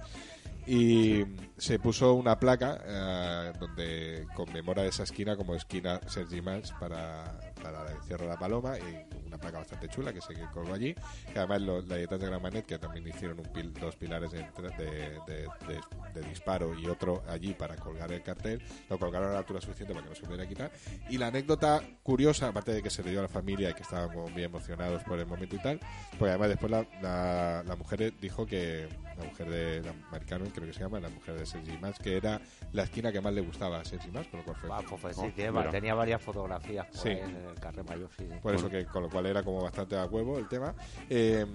[0.66, 1.24] Y
[1.58, 7.86] se puso una placa eh, donde conmemora esa esquina como esquina Sergi Mas para, para
[7.90, 10.96] el encierro de la paloma y una placa bastante chula que se colgó allí.
[11.36, 14.32] Y además los, las dietas de Gran Manet que también hicieron un pil- dos pilares
[14.32, 15.82] de, de- de-
[16.14, 19.94] de disparo y otro allí para colgar el cartel, lo colgaron a la altura suficiente
[19.94, 20.72] para que no se pudiera quitar.
[21.10, 23.82] Y la anécdota curiosa, aparte de que se le dio a la familia y que
[23.82, 25.80] estaban como bien emocionados por el momento y tal,
[26.18, 28.88] pues además después la, la, la mujer dijo que,
[29.18, 32.00] la mujer de la Mari Carmen, creo que se llama, la mujer de Sergi Mas,
[32.00, 34.70] que era la esquina que más le gustaba a Sergi Mas, con lo cual fue
[34.72, 35.70] Ah, pues, pues sí, Oh, tiene- mira.
[35.70, 37.10] tenía varias fotografías por Sí.
[37.10, 38.10] ahí en el Carré Mayor.
[38.18, 38.38] Sí, sí.
[38.42, 40.74] por eso que con lo cual era como bastante a huevo el tema.
[41.10, 41.46] Eh,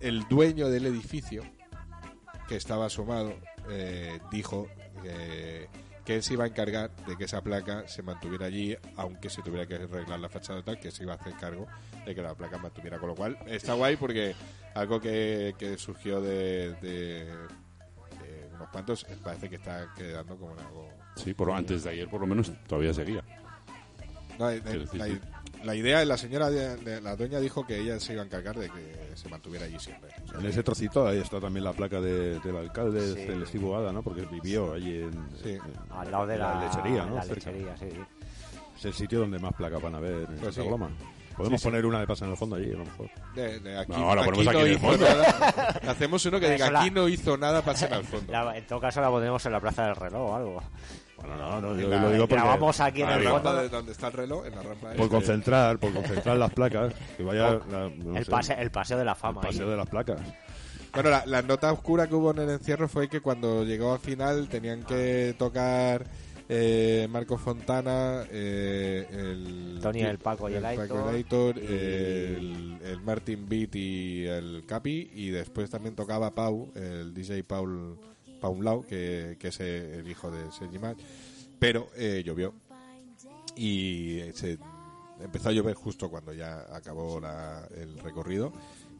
[0.00, 1.42] el dueño del edificio
[2.48, 3.34] que estaba asomado
[3.68, 4.66] eh, dijo
[5.04, 5.66] eh,
[6.04, 9.42] que él se iba a encargar de que esa placa se mantuviera allí, aunque se
[9.42, 11.66] tuviera que arreglar la fachada tal, que se iba a hacer cargo
[12.06, 12.98] de que la placa mantuviera.
[12.98, 14.34] Con lo cual está guay porque
[14.74, 20.88] algo que, que surgió de, de- de unos cuantos parece que está quedando como algo
[21.16, 23.22] Sí, por, antes de ayer por lo menos todavía seguía.
[24.38, 25.06] No, la,
[25.64, 28.58] la idea, la señora, de- de- la dueña dijo que ella se iba a encargar
[28.58, 30.10] de que se mantuviera allí siempre.
[30.24, 33.26] O sea, En ese trocito ahí está también la placa de- del alcalde Sí.
[33.26, 34.02] Celestivo Boada, ¿no?
[34.02, 35.50] Porque vivió allí en, Sí.
[35.50, 37.16] en- Al lado de la, lechería, ¿no?
[37.16, 38.00] la lechería, sí, sí.
[38.78, 40.88] Es el sitio donde más placas van a ver en Pues Santa.
[41.36, 41.70] Podemos Sí, sí.
[41.70, 43.08] poner una de pasa en el fondo allí, a lo mejor.
[43.34, 45.06] de- de aquí, No, la ponemos aquí no en el hizo fondo.
[45.08, 45.80] nada.
[45.88, 48.30] Hacemos uno que Eso diga la- aquí no hizo nada, pasen al fondo.
[48.32, 50.62] La- en todo caso la ponemos en la Plaza del Reloj o algo.
[51.20, 52.42] Bueno, no, no, yo la- lo digo porque...
[52.42, 54.80] Grabamos aquí en En el fondo rampa de donde está el reloj, en la rampa
[54.88, 55.08] Por esta.
[55.08, 59.12] concentrar, por concentrar las placas, que vaya la- no el, pase- el paseo de la
[59.12, 59.40] el fama.
[59.42, 59.48] ahí.
[59.48, 60.20] paseo de las placas.
[60.92, 64.00] Bueno, la, la nota oscura que hubo en el encierro fue que cuando llegó al
[64.00, 66.04] final tenían que tocar
[66.48, 72.78] eh, Marco Fontana, eh, el Tony, el Paco y el Paco Aitor, Aitor, y- el,
[72.82, 77.96] el Martin Beat y el Capi, y después también tocaba Pau, el DJ Paul
[78.40, 80.96] Paul Lau, que, que es el hijo de Sergi Mas,
[81.58, 82.54] pero eh, llovió.
[83.56, 84.58] Y se
[85.20, 88.52] empezó a llover justo cuando ya acabó la- el recorrido.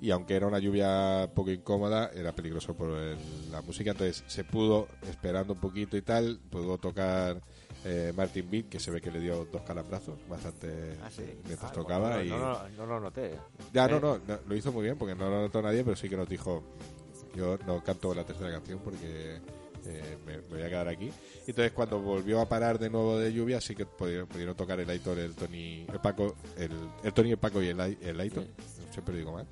[0.02, 3.18] Y aunque era una lluvia poco incómoda era peligroso por el-
[3.52, 3.90] la música.
[3.90, 7.40] Entonces se pudo esperando un poquito y tal pudo tocar
[7.84, 11.22] eh, Martin Beat que se ve que le dio dos calabrazos bastante Ah, sí.
[11.46, 13.38] mientras Ah, tocaba bueno, y no, no, no lo noté.
[13.72, 15.96] ya no, Eh, no no, lo hizo muy bien porque no lo notó nadie pero
[15.96, 16.62] sí que nos dijo
[17.34, 19.38] yo no canto la tercera canción porque
[19.86, 21.10] eh, me, me voy a quedar aquí.
[21.46, 24.88] Entonces cuando volvió a parar de nuevo de lluvia sí que pudieron, pudieron tocar el
[24.90, 28.44] Aitor el Tony el Paco el, el Tony el Paco y el Aitor.
[28.92, 29.46] Siempre digo mal.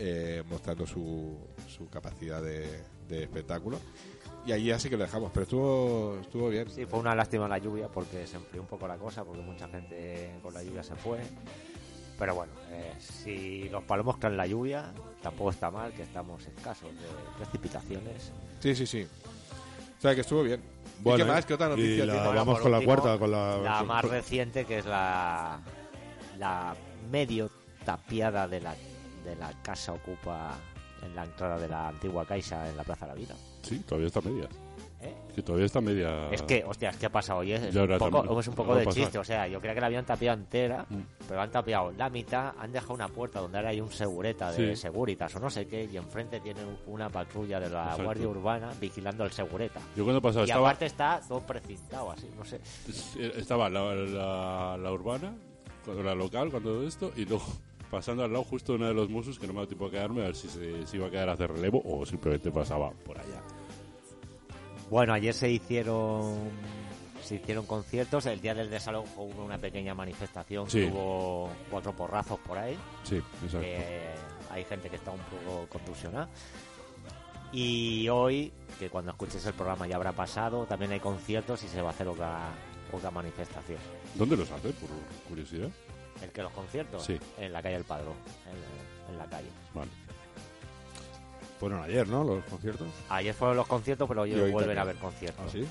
[0.00, 3.80] Eh, mostrando su, su capacidad de, de espectáculo.
[4.46, 6.70] Y allí así que lo dejamos pero estuvo estuvo bien.
[6.70, 9.66] Sí, fue una lástima la lluvia porque se enfrió un poco la cosa, porque mucha
[9.68, 11.18] gente con la lluvia se fue.
[12.18, 16.90] Pero bueno, eh, si los palomos caen la lluvia, tampoco está mal que estamos escasos
[16.92, 17.06] de
[17.38, 18.32] precipitaciones.
[18.60, 19.06] sí sí sí
[19.96, 20.60] o sea que estuvo bien
[21.00, 21.46] Bueno, ¿Y qué más?
[21.46, 22.28] ¿qué otra y noticia la- tiene?
[22.36, 25.60] Vamos con la cuarta, con la- la más con- reciente, que es la,
[26.38, 26.74] la
[27.10, 27.50] medio
[27.84, 28.74] tapiada de la,
[29.24, 30.54] de la casa ocupa
[31.04, 33.34] en la entrada de la antigua Caixa en la Plaza de la Vida.
[33.62, 34.48] Sí, todavía está a medias.
[35.00, 35.14] ¿Eh?
[35.34, 36.28] Que todavía está media...
[36.32, 37.52] Es que, hostia, es que ha pasado hoy.
[37.52, 39.16] Es, un poco, es un poco de chiste.
[39.18, 41.02] O sea, yo creía que la habían tapiado entera, Mm.
[41.28, 44.74] pero han tapiado la mitad, han dejado una puerta donde ahora hay un segureta de
[44.74, 44.82] Sí.
[44.82, 48.02] Seguritas o no sé qué, y enfrente tiene una patrulla de la Exacto.
[48.04, 49.80] Guardia Urbana vigilando el segureta.
[49.96, 50.68] Yo cuando pasaba Y estaba...
[50.68, 52.60] aparte está todo precintado así, no sé.
[53.36, 55.32] Estaba la, la, la urbana,
[55.84, 57.44] cuando la local, cuando todo esto, y luego
[57.90, 59.90] pasando al lado justo uno de los musos que no me ha dado tiempo a
[59.90, 62.90] quedarme a ver si se, se iba a quedar a hacer relevo o simplemente pasaba
[62.90, 63.40] por allá.
[64.90, 66.50] Bueno, ayer se hicieron
[67.22, 70.84] se hicieron conciertos, el día del desalojo hubo una pequeña manifestación, Sí.
[70.84, 73.60] hubo cuatro porrazos por ahí, Sí, exacto.
[73.60, 74.08] que
[74.50, 76.28] hay gente que está un poco contusionada.
[77.52, 81.82] Y hoy, que cuando escuches el programa ya habrá pasado, también hay conciertos y se
[81.82, 82.48] va a hacer otra,
[82.92, 83.78] otra manifestación.
[84.14, 84.88] ¿Dónde los hace, por
[85.28, 85.68] curiosidad?
[86.22, 87.04] ¿El que los conciertos?
[87.04, 87.18] Sí.
[87.38, 88.14] En la calle del Padrón,
[88.46, 89.48] en, en la calle.
[89.74, 89.90] Vale.
[91.58, 92.22] Fueron ayer, ¿no?
[92.24, 92.86] Los conciertos.
[93.08, 94.78] Ayer fueron los conciertos, pero hoy, hoy vuelven también.
[94.78, 95.44] a haber conciertos.
[95.46, 95.66] ¿Ah, sí?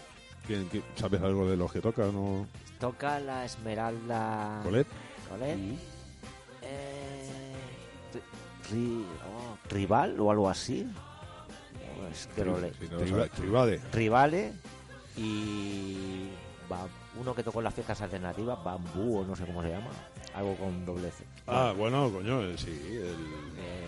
[0.45, 2.45] ¿Quién, quién- sabes algo de los que tocan o
[2.79, 4.59] Toca la Esmeralda...
[4.63, 4.87] Colet?
[5.29, 5.57] Colet.
[6.61, 7.29] Eh,
[8.71, 10.83] ri- oh, rival o algo así.
[10.83, 12.99] No, es que lo le- no
[15.17, 16.29] y
[17.19, 19.89] uno que tocó en las fiestas alternativas, Bambú o no sé cómo se llama,
[20.35, 21.23] algo con doble C.
[21.47, 23.15] Ah, bueno, coño, eh, sí, el,
[23.57, 23.86] Eh,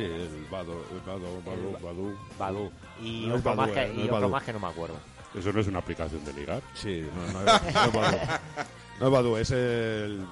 [0.00, 2.16] sí, el Bado, el Bado, Bado, Badu.
[2.38, 2.70] Badú.
[3.02, 4.28] Y, No es otro, Badoo, más que, eh, no y es otro Badoo.
[4.30, 4.94] más que no me acuerdo.
[5.38, 6.62] Eso no es una aplicación de ligar.
[6.74, 8.16] Sí, no, no, es- no es Badu.
[9.00, 10.24] No es Badu, es el...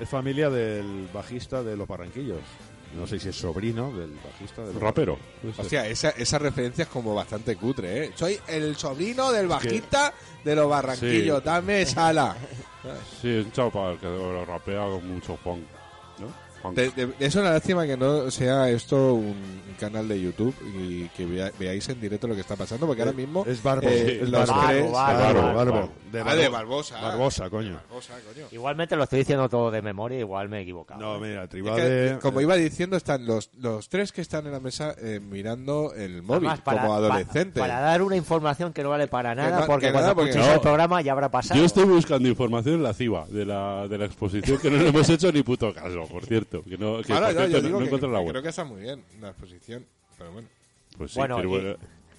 [0.00, 2.40] Es familia del bajista de Los Barranquillos.
[2.96, 5.18] No sé si es sobrino del bajista de los Rapero.
[5.56, 8.12] Hostia, esa, esa referencia es como bastante cutre, ¿eh?
[8.14, 10.12] Soy el sobrino del bajista
[10.44, 11.44] de los barranquillos, Sí.
[11.44, 12.36] dame sala.
[13.22, 15.62] Sí, es un chaval que rapea con mucho punk.
[16.74, 21.08] De- de- es una lástima que no sea esto un, un canal de YouTube y
[21.08, 23.44] que vea- veáis en directo lo que está pasando, porque ahora mismo...
[23.46, 23.88] Es Barbo.
[23.88, 24.66] eh, es los Barbo.
[24.68, 25.72] tres- Barbo, Barbo, Barbo, Barbo.
[25.72, 25.92] Barbo.
[26.12, 27.00] De Ah, de Barbo- Barbosa.
[27.00, 27.74] Barbosa, coño.
[27.74, 28.46] Barbosa, coño.
[28.52, 31.00] Igualmente lo estoy diciendo todo de memoria, igual me he equivocado.
[31.00, 32.18] No, mira, Es que, Tribade...
[32.20, 36.22] como iba diciendo, están los, los tres que están en la mesa eh, mirando el
[36.22, 37.60] móvil Además, para- como adolescentes.
[37.60, 40.38] Para, dar una información que no vale para nada, no- porque que cuando nada, porque
[40.38, 40.52] no.
[40.52, 41.58] el programa ya habrá pasado.
[41.58, 44.88] Yo estoy buscando información en la CIBA de la, de la exposición que no le
[44.90, 46.51] hemos hecho ni puto caso, por cierto.
[46.62, 48.30] Que no, que Ahora, yo no- digo no que, encuentro la que web.
[48.32, 49.86] creo que está muy bien la exposición,
[50.18, 50.48] pero bueno.
[50.98, 51.76] Pues sí, Bueno, pero bueno,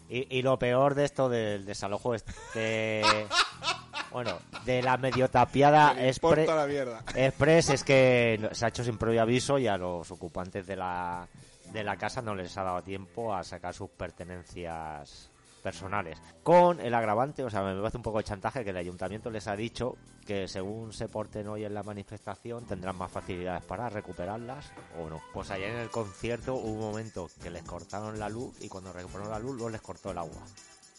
[0.10, 3.02] Y, y lo peor de esto del desalojo este.
[4.12, 7.04] bueno, de la medio tapiada Me expre- la mierda.
[7.16, 11.28] express es que se ha hecho sin previo aviso y a los ocupantes de la,
[11.72, 15.30] de la casa no les ha dado tiempo a sacar sus pertenencias
[15.64, 16.20] personales.
[16.44, 19.48] Con el agravante, o sea, me parece un poco de chantaje que el ayuntamiento les
[19.48, 19.96] ha dicho
[20.28, 24.72] que según se porten hoy en la manifestación tendrán más facilidades para recuperarlas
[25.02, 25.22] o no.
[25.34, 28.94] Pues allá en el concierto hubo un momento que les cortaron la luz y cuando
[28.94, 30.44] recuperaron la luz luego les cortó el agua.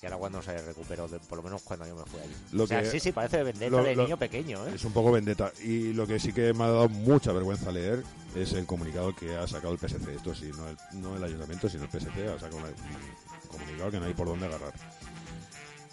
[0.01, 2.35] Que era cuando se recuperó, de- por lo menos cuando yo me fui allí.
[2.53, 4.73] Lo o sea, que- sí, sí, parece vendetta lo- de lo- niño pequeño, ¿eh?
[4.75, 5.51] Es un poco vendetta.
[5.63, 8.03] Y lo que sí que me ha dado mucha vergüenza leer
[8.35, 10.15] es el comunicado que ha sacado el PSC.
[10.17, 12.75] Esto sí, no el, no el ayuntamiento, sino el PSC ha sacado una- un
[13.59, 14.73] comunicado que no hay por dónde agarrar.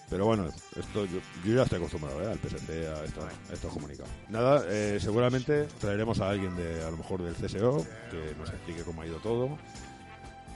[0.09, 2.31] Pero bueno, esto yo, yo ya estoy acostumbrado ¿eh?
[2.31, 4.11] al PSC a, esto- a estos comunicados.
[4.27, 8.83] Nada, eh, seguramente traeremos a alguien de a lo mejor del CSO que nos explique
[8.83, 9.57] cómo ha ido todo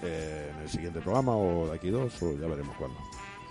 [0.04, 2.98] eh, en el siguiente programa o de aquí dos o ya veremos cuándo.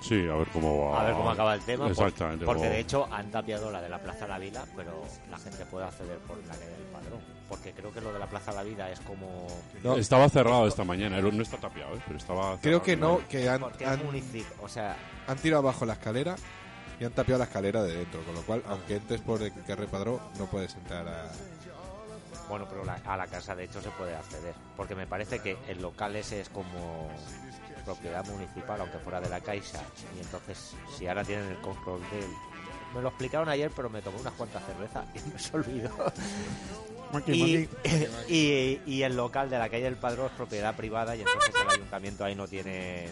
[0.04, 1.00] Sí, a ver cómo va.
[1.00, 1.84] A ver cómo acaba el tema.
[1.84, 2.44] por- Exactamente.
[2.44, 5.86] Porque de hecho han tapiado la de la Plaza La Vila, pero la gente puede
[5.86, 7.20] acceder por la calle del Padrón.
[7.48, 9.46] Porque creo que lo de la Plaza La Vida es como.
[9.82, 12.00] No, Estaba cerrado esta mañana, no está tapiado, ¿eh?
[12.06, 13.28] pero estaba creo que no, mañana.
[13.28, 14.46] que han, Porque han, municipio.
[14.62, 16.36] O sea, han tirado abajo la escalera
[17.00, 19.76] y han tapiado la escalera de dentro, con lo cual, aunque entres por el que
[19.86, 21.30] Padrón, no puedes entrar a...
[22.48, 24.54] bueno, pero la- a la casa de hecho se puede acceder.
[24.76, 27.10] Porque me parece que el local ese es como
[27.84, 29.82] propiedad municipal, aunque fuera de la Caixa.
[30.16, 32.28] Y entonces, si ahora tienen el control del.
[32.94, 35.90] Me lo explicaron ayer, pero me tomé unas cuantas cervezas y me se olvidó.
[37.26, 37.68] Y,
[38.28, 41.70] y, y el local de la calle del Padrón es propiedad privada y entonces el
[41.70, 43.08] ayuntamiento ahí no tiene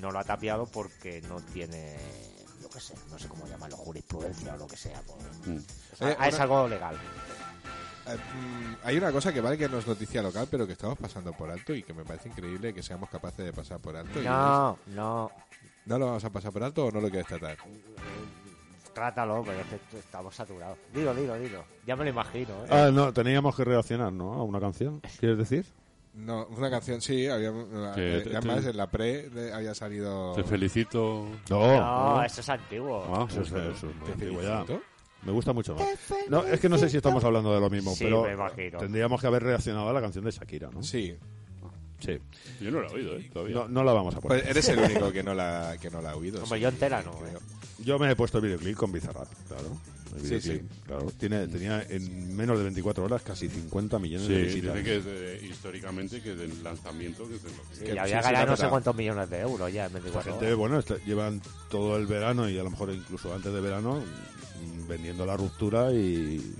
[0.00, 1.96] no lo ha tapiado porque no tiene
[2.62, 5.18] yo qué sé no sé cómo llamarlo jurisprudencia o lo que sea pues.
[5.46, 5.58] Mm.
[5.92, 6.96] O sea, Eh, es algo legal
[8.84, 11.50] hay una cosa que vale que no es noticia local, pero que estamos pasando por
[11.50, 14.20] alto y que me parece increíble que seamos capaces de pasar por alto.
[14.22, 15.42] no no es-
[15.86, 17.56] ¿No lo vamos a pasar por alto o no lo quieres tratar?
[18.92, 22.68] trátalo pero es que estamos saturados dilo dilo dilo ya me lo imagino ¿eh?
[22.70, 24.32] Ah, no, teníamos que reaccionar, ¿no?
[24.32, 25.66] A una canción, ¿quieres decir?
[26.14, 30.32] No, una canción sí, había, eh, te- además te- en la pre de- había salido...
[30.32, 31.28] Te felicito.
[31.50, 31.80] No,
[32.16, 34.64] no, eso es antiguo Ah, Eso es, eso es muy Te antiguo ya.
[35.26, 35.84] Me gusta mucho más.
[36.28, 38.78] No, es que no sé si estamos hablando de lo mismo, Sí, pero me imagino.
[38.78, 40.82] tendríamos que haber reaccionado a la canción de Shakira, ¿no?
[40.82, 41.16] Sí.
[41.98, 42.18] Sí.
[42.60, 43.28] Yo no lo he oído, ¿eh?
[43.32, 43.54] Todavía.
[43.56, 44.40] No, no la vamos a poner.
[44.42, 46.44] Pues eres el único que no la, que no la ha oído.
[46.46, 46.60] Sí.
[46.60, 47.38] yo entera no, Creo.
[47.38, 47.42] ¿eh?
[47.78, 49.64] Yo me he puesto el videoclip con Bizarrap, claro.
[50.14, 50.80] El Sí, videoclip, sí.
[50.86, 51.12] Claro.
[51.18, 54.74] Tiene, tenía en menos de 24 horas casi 50 millones Sí, de visitas.
[54.74, 57.84] dice que es de- históricamente que es del lanzamiento que es de lo que Sí,
[57.84, 59.98] Que y había sí, sí, ganado no sé cuántos millones de euros ya en Esta
[60.00, 60.58] 24 gente, horas.
[60.58, 64.88] bueno, está- llevan todo el verano y a lo mejor incluso antes de verano mm,
[64.88, 66.54] vendiendo la ruptura y,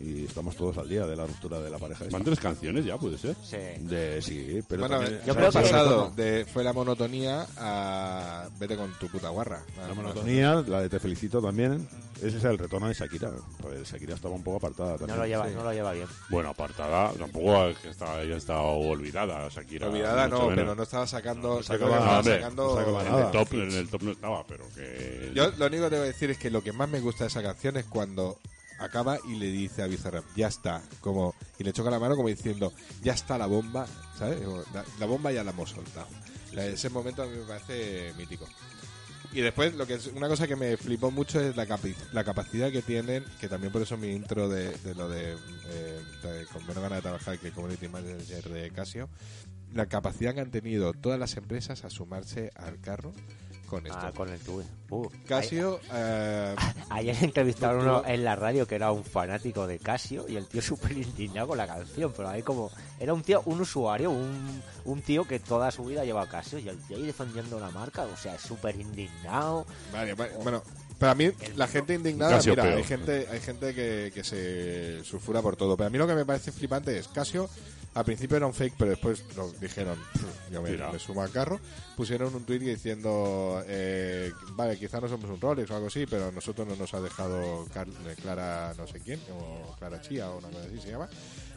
[0.00, 2.04] y estamos todos al día de la ruptura de la pareja.
[2.10, 3.34] Van tres canciones ya, puede ser.
[3.42, 3.56] Sí.
[3.80, 7.46] De, sí, pero bueno, también- yo se creo ha que- pasado de fue la monotonía
[7.56, 9.62] a vete con tu puta guarra.
[9.86, 11.88] La monotonía, la de Te Felicito también,
[12.22, 13.30] ese es el retorno de Shakira.
[13.60, 15.16] Pues Shakira estaba un poco apartada también.
[15.16, 15.54] No lo lleva, Sí.
[15.56, 16.06] no lo lleva bien.
[16.30, 19.88] Bueno, apartada, tampoco es que está, haya estado olvidada Shakira.
[19.88, 20.54] Olvidada no, menos.
[20.54, 21.48] pero no estaba sacando.
[21.48, 24.10] No yo sacaba que estaba sacando no sacaba En el, top, en el top no
[24.12, 25.32] estaba, pero que...
[25.34, 27.24] Yo lo único que te voy a decir es que lo que más me gusta
[27.24, 28.38] de esa canción es cuando
[28.78, 32.28] acaba y le dice a Bizarrap, ya está, como y le choca la mano como
[32.28, 33.86] diciendo, ya está la bomba,
[34.18, 34.40] ¿sabes?
[34.72, 36.08] La, la bomba ya la hemos soltado.
[36.52, 38.46] Ese momento a mí me parece mítico.
[39.30, 42.24] Y después, lo que es una cosa que me flipó mucho es la, capi- la
[42.24, 46.46] capacidad que tienen, que también por eso mi intro de, de lo de, eh, de
[46.46, 49.10] con menos ganas de trabajar que Community Manager de Casio,
[49.74, 53.12] la capacidad que han tenido todas las empresas a sumarse al carro
[53.68, 53.98] con esto.
[54.00, 54.62] Ah, con el tubo.
[54.90, 56.56] Uh, Casio, eh,
[56.90, 60.62] Ayer entrevistaron uno en la radio que era un fanático de Casio y el tío
[60.62, 65.02] súper indignado con la canción, pero ahí como era un tío, un usuario, un, un
[65.02, 68.16] tío que toda su vida lleva Casio y el tío ahí defendiendo la marca, o
[68.16, 69.66] sea, súper indignado.
[69.92, 70.62] Vale, vale, bueno,
[70.98, 72.76] para mí la gente indignada, Casio mira, peor.
[72.78, 76.14] hay gente, hay gente que, que se sulfura por todo, pero a mí lo que
[76.14, 77.48] me parece flipante es Casio,
[77.94, 81.58] al principio era un fake, pero después lo dijeron, "Pff, yo me, sumo al carro,
[81.96, 86.28] pusieron un tweet diciendo, eh, vale, quizá no somos un Rolex o algo así, pero
[86.28, 90.30] a nosotros no nos ha dejado Car- eh, Clara no sé quién, o Clara Chía
[90.30, 91.08] o una cosa así se llama.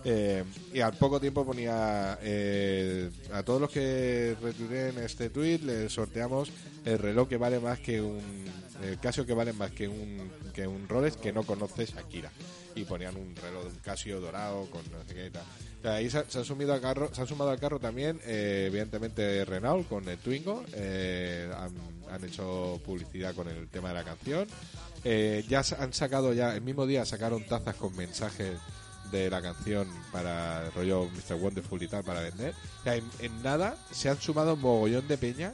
[0.03, 5.93] Eh, y al poco tiempo ponía eh, a todos los que retuiteen este tweet les
[5.93, 6.51] sorteamos
[6.85, 8.19] el reloj que vale más que un
[8.83, 12.31] el Casio que vale más que un que un Rolex que no conoce Shakira
[12.75, 15.43] y ponían un reloj de un Casio dorado con no sé qué y tal.
[15.83, 18.65] O ahí se, se han sumido al carro se han sumado al carro también eh,
[18.67, 21.51] evidentemente Renault con el Twingo eh,
[22.09, 24.47] han, hecho publicidad con el tema de la canción
[25.03, 28.57] eh, ya han sacado ya el mismo día sacaron tazas con mensajes
[29.11, 31.35] de la canción para el rollo Mr.
[31.35, 32.55] Wonderful y tal para vender.
[32.85, 35.53] En, nada se han sumado un mogollón de peña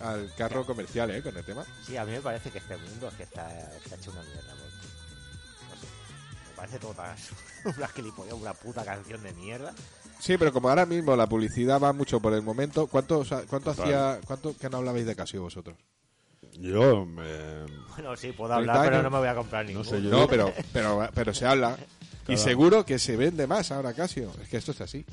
[0.00, 1.22] al carro comercial, ¿eh?
[1.22, 1.64] Con el tema.
[1.86, 4.61] Sí, a mí me parece que este mundo que está, está hecho una mierda.
[6.62, 7.16] Parece todo tan
[7.76, 9.74] una una puta canción de mierda.
[10.20, 13.42] Sí, pero como ahora mismo la publicidad va mucho por el momento, ¿cuánto, o sea,
[13.48, 15.76] cuánto hacía, cuánto que no hablabais de Casio vosotros?
[16.52, 19.90] Yo, me- Bueno, sí, puedo 30 hablar, pero no me voy a comprar no ninguno.
[19.90, 20.10] sé yo.
[20.10, 21.76] No, pero, pero, pero se habla.
[22.28, 24.30] Y seguro que se vende más ahora Casio.
[24.40, 25.04] Es que esto es así.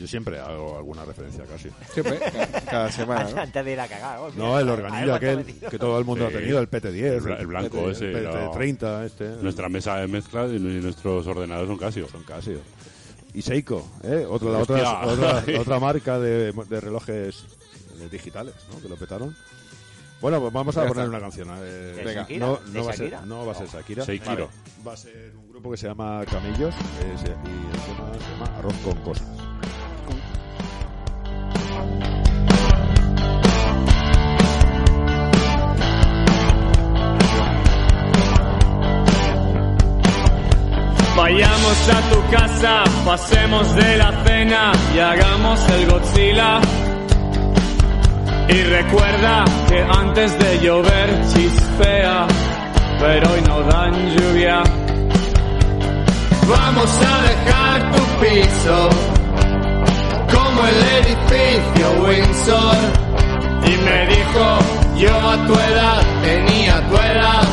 [0.00, 1.68] Yo siempre hago alguna referencia casi.
[1.92, 3.40] Siempre, cada, cada semana, ¿no?
[3.42, 4.18] Antes de ir a cagar.
[4.18, 6.34] oh, mira, No, el organillo aquel que todo el mundo Sí.
[6.34, 7.04] ha tenido, el PT10.
[7.04, 8.52] El bla- el blanco PT, ese, El no.
[8.54, 9.28] PT30, este.
[9.42, 12.08] Nuestra mesa de mezcla y nuestros ordenadores son Casio.
[12.08, 12.60] Son Casio.
[13.34, 14.26] Y Seiko, ¿eh?
[14.28, 17.44] Otra, otra, otra, otra marca de, de relojes
[18.00, 18.80] eh, digitales, ¿no?
[18.80, 19.36] Que lo petaron.
[20.20, 21.48] Bueno, pues vamos a poner una canción.
[21.58, 22.46] eh, ¿De venga, Shakira?
[22.46, 23.26] no, ¿De no va a ser, Shakira?
[23.26, 24.04] no va a ser Shakira.
[24.04, 24.48] Seikiro.
[24.48, 24.48] Vale.
[24.88, 28.58] Va a ser un grupo que se llama Camillos eh, y el tema se llama
[28.58, 29.26] Arroz con cosas.
[41.16, 46.60] Vayamos a tu casa, pasemos de la cena y hagamos el Godzilla.
[48.48, 52.26] Y recuerda que antes de llover chispea,
[52.98, 54.62] pero hoy no dan lluvia.
[56.48, 58.88] Vamos a dejar tu piso
[60.32, 62.76] como el edificio Windsor.
[63.64, 64.58] Y me dijo,
[64.96, 67.48] yo a tu edad tenía tu edad,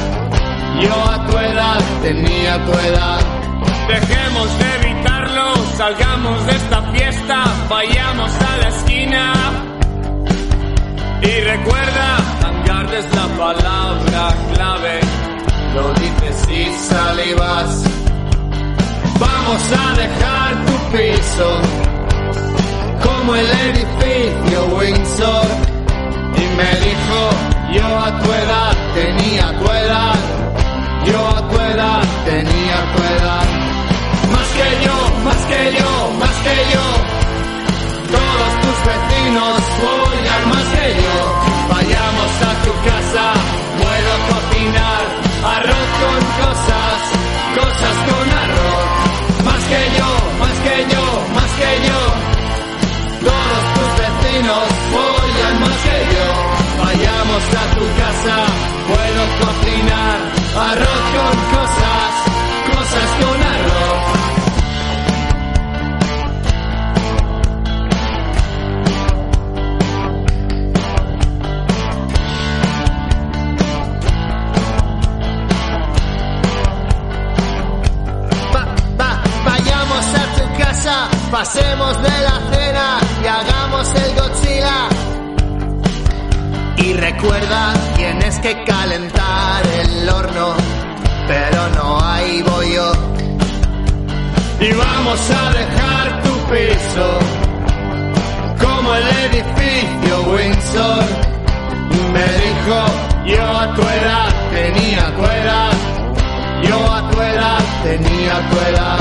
[0.82, 3.20] yo a tu edad tenía tu edad.
[3.88, 9.34] Dejemos de evitarlo, salgamos de esta fiesta, vayamos a la esquina.
[11.22, 15.00] Y recuerda, hangar es la palabra clave,
[15.76, 17.84] lo dices y salivas.
[19.20, 21.62] Vamos a dejar tu piso,
[23.18, 25.48] como el edificio Windsor.
[26.36, 27.20] Y me dijo,
[27.74, 30.16] yo a tu edad tenía tu edad,
[31.06, 33.46] yo a tu edad tenía tu edad.
[34.34, 36.86] Más que yo, más que yo, más que yo.
[38.16, 41.18] Todos tus vecinos follan más que yo.
[41.74, 43.26] Vayamos a tu casa,
[57.38, 58.36] Vayamos a tu casa,
[58.88, 60.18] puedo cocinar
[60.58, 62.12] arroz con cosas,
[62.66, 65.18] cosas con arroz.
[78.54, 78.66] Va-
[79.00, 84.90] va- vayamos a tu casa, pasemos de la cena y hagamos el Godzilla.
[86.88, 90.54] Y recuerda, tienes que calentar el horno,
[91.28, 92.92] pero no hay bollo.
[94.62, 97.20] Y vamos a dejar tu piso
[98.64, 101.04] como el edificio Windsor.
[102.14, 102.78] Me dijo,
[103.26, 105.72] yo a tu edad tenía tu edad,
[106.64, 109.00] yo a tu edad tenía tu edad.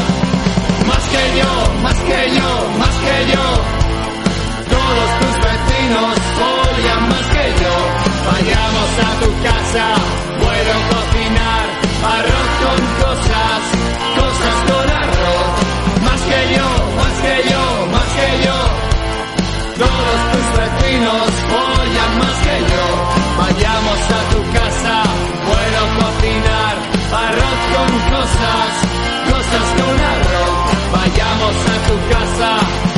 [0.89, 3.47] Más que yo, más que yo, más que yo.
[4.74, 6.66] Todos tus vecinos yo.
[8.27, 9.87] Vayamos a tu casa,
[10.43, 11.64] puedo cocinar
[12.14, 13.61] arroz con cosas,
[14.18, 15.51] cosas con arroz.
[16.07, 16.68] Más que yo,
[16.99, 17.64] más que yo,
[17.95, 18.59] más que yo.
[19.83, 22.85] Todos tus vecinos follan más que yo.
[23.43, 24.95] Vayamos a tu casa,
[25.49, 26.74] puedo cocinar
[27.27, 28.70] arroz con cosas,
[29.31, 30.57] cosas con arroz.
[30.97, 32.51] Vayamos a tu casa,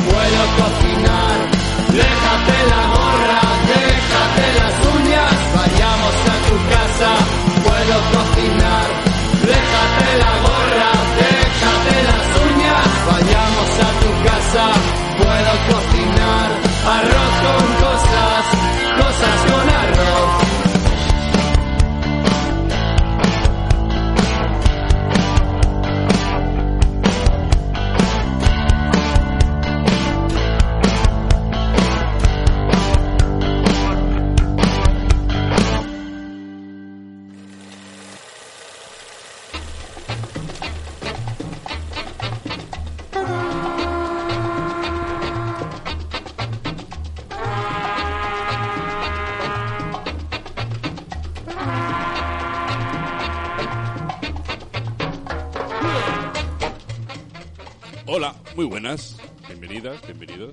[0.09, 1.58] puedo cocinar.
[1.99, 3.41] Déjate la gorra,
[3.73, 5.35] déjate las uñas.
[5.55, 7.09] Vayamos a tu casa,
[7.63, 9.08] puedo cocinar.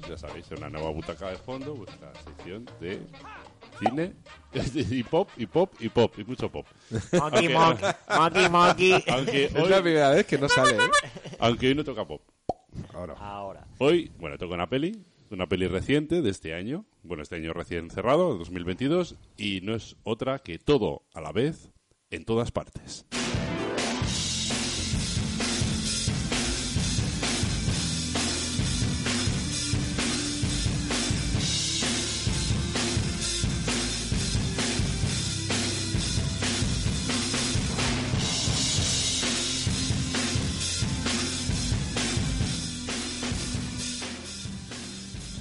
[0.08, 3.00] Ya sabéis, una nueva butaca de fondo, vuestra sección de
[3.78, 4.12] cine
[4.90, 6.66] y pop, y pop, y pop, y mucho pop.
[7.12, 9.04] Monkey, Aunque- monkey, monkey, monkey.
[9.08, 10.90] Aunque Es la hoy, primera vez que no sale, ¿eh?
[11.38, 12.22] aunque hoy no toca pop.
[12.94, 13.14] Ahora.
[13.18, 13.66] Ahora.
[13.78, 17.90] Hoy, bueno, toca una peli, una peli reciente de este año, bueno, este año recién
[17.90, 21.70] cerrado, 2022, y no es otra que todo a la vez,
[22.10, 23.04] en todas partes.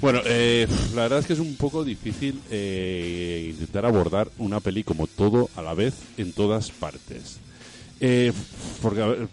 [0.06, 4.84] Bueno, eh, la verdad es que es un poco difícil eh, intentar abordar una peli
[4.84, 7.40] como todo a la vez en todas partes.
[7.98, 8.32] Eh,
[8.80, 9.28] porque, a ver,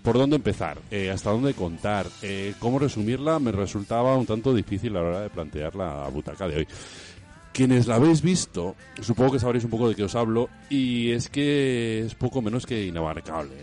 [0.00, 0.78] ¿por dónde empezar?
[0.92, 2.06] Eh, ¿Hasta dónde contar?
[2.22, 3.40] Eh, ¿Cómo resumirla?
[3.40, 6.68] Me resultaba un tanto difícil a la hora de plantear la butaca de hoy.
[7.52, 11.28] Quienes la habéis visto, supongo que sabréis un poco de qué os hablo, y es
[11.30, 13.54] que es poco menos que inabarcable.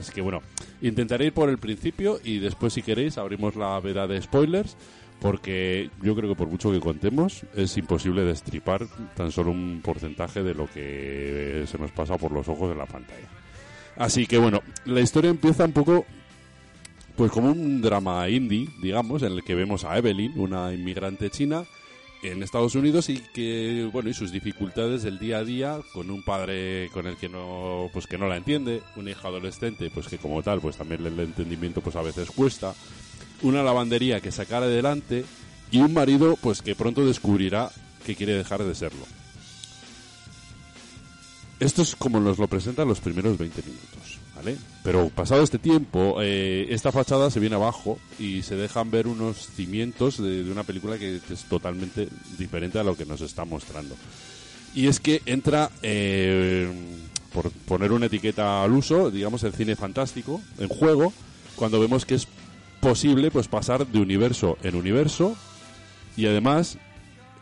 [0.00, 0.42] Es que, bueno,
[0.82, 4.76] intentaré ir por el principio y después, si queréis, abrimos la veda de spoilers,
[5.20, 10.42] porque yo creo que por mucho que contemos, es imposible destripar tan solo un porcentaje
[10.42, 13.28] de lo que se nos pasa por los ojos de la pantalla.
[13.96, 16.06] Así que, bueno, la historia empieza un poco
[17.16, 21.64] pues como un drama indie, digamos, en el que vemos a Evelyn, una inmigrante china,
[22.22, 26.22] en Estados Unidos y que bueno y sus dificultades del día a día con un
[26.22, 30.18] padre con el que no pues que no la entiende una hija adolescente pues que
[30.18, 32.74] como tal pues también el entendimiento pues a veces cuesta
[33.42, 35.24] una lavandería que sacar adelante
[35.70, 37.70] y un marido pues que pronto descubrirá
[38.04, 39.06] que quiere dejar de serlo
[41.60, 44.56] esto es como nos lo presentan los primeros 20 minutos, ¿vale?
[44.82, 49.46] Pero pasado este tiempo, eh, esta fachada se viene abajo y se dejan ver unos
[49.54, 53.94] cimientos de, una película que es totalmente diferente a lo que nos está mostrando.
[54.74, 56.66] Y es que entra, eh,
[57.30, 61.12] por poner una etiqueta al uso, digamos el cine fantástico en juego,
[61.56, 62.26] cuando vemos que es
[62.80, 65.36] posible pues pasar de universo en universo
[66.16, 66.78] y además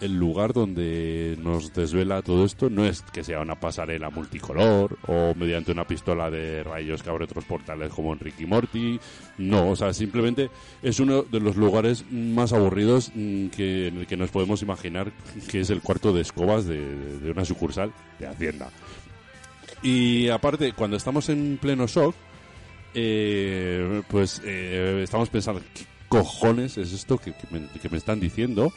[0.01, 5.35] el lugar donde nos desvela todo esto no es que sea una pasarela multicolor o
[5.35, 9.01] mediante una pistola de rayos que abre otros portales como en Ricky Morty.
[9.39, 10.51] No, o sea, simplemente
[10.83, 15.11] es uno de los lugares más aburridos mm, que, en el que nos podemos imaginar
[15.51, 18.71] que es el cuarto de escobas de, de una sucursal de Hacienda.
[19.83, 22.15] Y aparte, cuando estamos en pleno shock,
[22.95, 28.73] eh, pues eh, estamos pensando, ¿qué cojones es esto que, me están diciendo?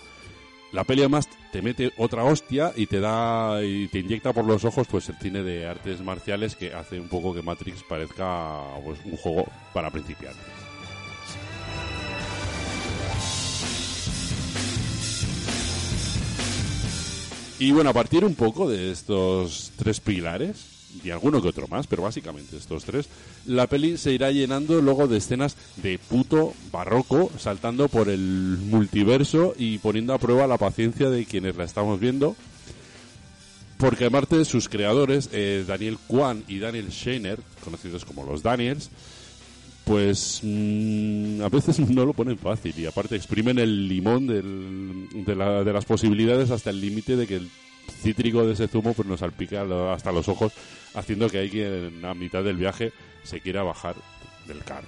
[0.72, 4.64] La peli además te mete otra hostia y te da y te inyecta por los
[4.64, 9.00] ojos pues el cine de artes marciales que hace un poco que Matrix parezca pues,
[9.04, 10.46] un juego para principiantes.
[17.62, 20.71] Y bueno, a partir un poco de estos tres pilares,
[21.04, 23.08] y alguno que otro más, pero básicamente estos tres,
[23.46, 28.20] la peli se irá llenando luego de escenas de puto barroco, saltando por el
[28.70, 32.36] multiverso y poniendo a prueba la paciencia de quienes la estamos viendo.
[33.78, 38.92] Porque aparte sus creadores, eh, Daniel Kwan y Daniel Scheiner, conocidos como los Daniels,
[39.86, 45.36] pues mm, a veces no lo ponen fácil y aparte exprimen el limón del- de,
[45.36, 47.50] la- de las posibilidades hasta el límite de que el
[48.02, 49.64] cítrico de ese zumo pues nos salpica
[49.94, 50.54] hasta los ojos
[50.94, 52.92] haciendo que alguien a mitad del viaje
[53.24, 53.96] se quiera bajar
[54.48, 54.88] del carro.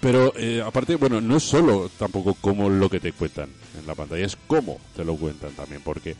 [0.00, 3.94] Pero eh, aparte, bueno, no es solo tampoco como lo que te cuentan en la
[3.94, 6.16] pantalla, es cómo te lo cuentan también, porque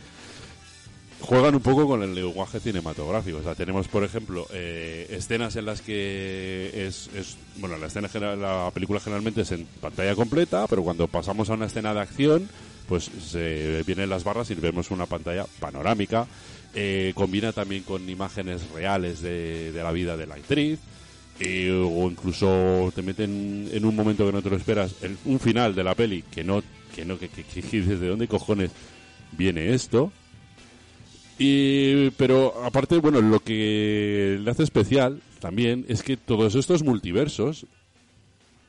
[1.19, 3.39] juegan un poco con el lenguaje cinematográfico.
[3.39, 8.07] O sea, tenemos, por ejemplo, eh, escenas en las que es, es- bueno, la escena
[8.35, 12.49] la película generalmente es en pantalla completa, pero cuando pasamos a una escena de acción,
[12.87, 16.27] pues se vienen las barras y vemos una pantalla panorámica.
[16.75, 20.79] Eh, combina también con imágenes reales de, de la vida de la actriz.
[21.39, 25.39] eh, o incluso te meten en un momento que no te lo esperas, en un
[25.39, 26.63] final de la peli que no,
[26.95, 28.71] que no, que, que, que dices, ¿de dónde cojones
[29.33, 30.11] viene esto?
[31.37, 37.67] Y, pero aparte, bueno, lo que le hace especial también es que todos estos multiversos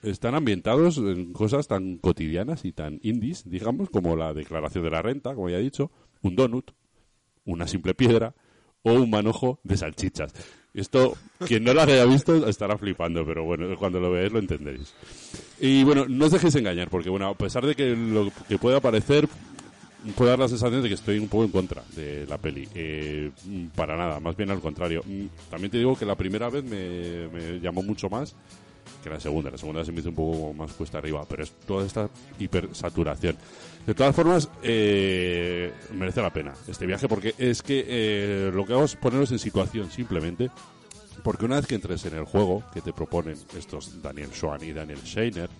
[0.02, 5.02] están ambientados en cosas tan cotidianas y tan indies, digamos, como la declaración de la
[5.02, 5.90] renta, como ya he dicho,
[6.22, 6.70] un donut,
[7.44, 8.34] una simple piedra
[8.82, 10.32] o un manojo de salchichas.
[10.74, 14.94] Esto, quien no lo haya visto estará flipando, pero bueno, cuando lo veáis lo entenderéis.
[15.60, 18.78] Y bueno, no os dejéis engañar, porque bueno, a pesar de que lo que pueda
[18.80, 19.28] parecer,
[20.14, 22.68] puede dar la sensación de que estoy un poco en contra de la peli.
[22.74, 23.32] Eh,
[23.74, 25.02] para nada, más bien al contrario.
[25.04, 28.36] Mm, También te digo que la primera vez me llamó mucho más
[29.02, 29.50] que la segunda.
[29.50, 32.08] La segunda se me hizo un poco más cuesta arriba, pero es toda esta
[32.38, 33.36] hipersaturación.
[33.86, 38.72] De todas formas, eh, merece la pena este viaje porque es que eh, lo que
[38.74, 40.50] hago es poneros en situación simplemente.
[41.24, 44.72] Porque una vez que entres en el juego que te proponen estos Daniel Swan y
[44.72, 45.50] Daniel Scheiner,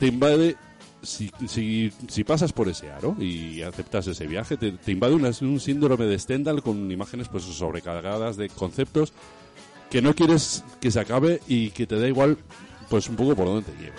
[0.00, 0.56] te invade
[1.02, 5.30] si, si, si pasas por ese aro y aceptas ese viaje, te, te invade una-
[5.42, 9.12] un síndrome de Stendhal con imágenes pues sobrecargadas de conceptos
[9.90, 12.38] que no quieres que se acabe y que te da igual
[12.88, 13.94] pues un poco por dónde te lleve.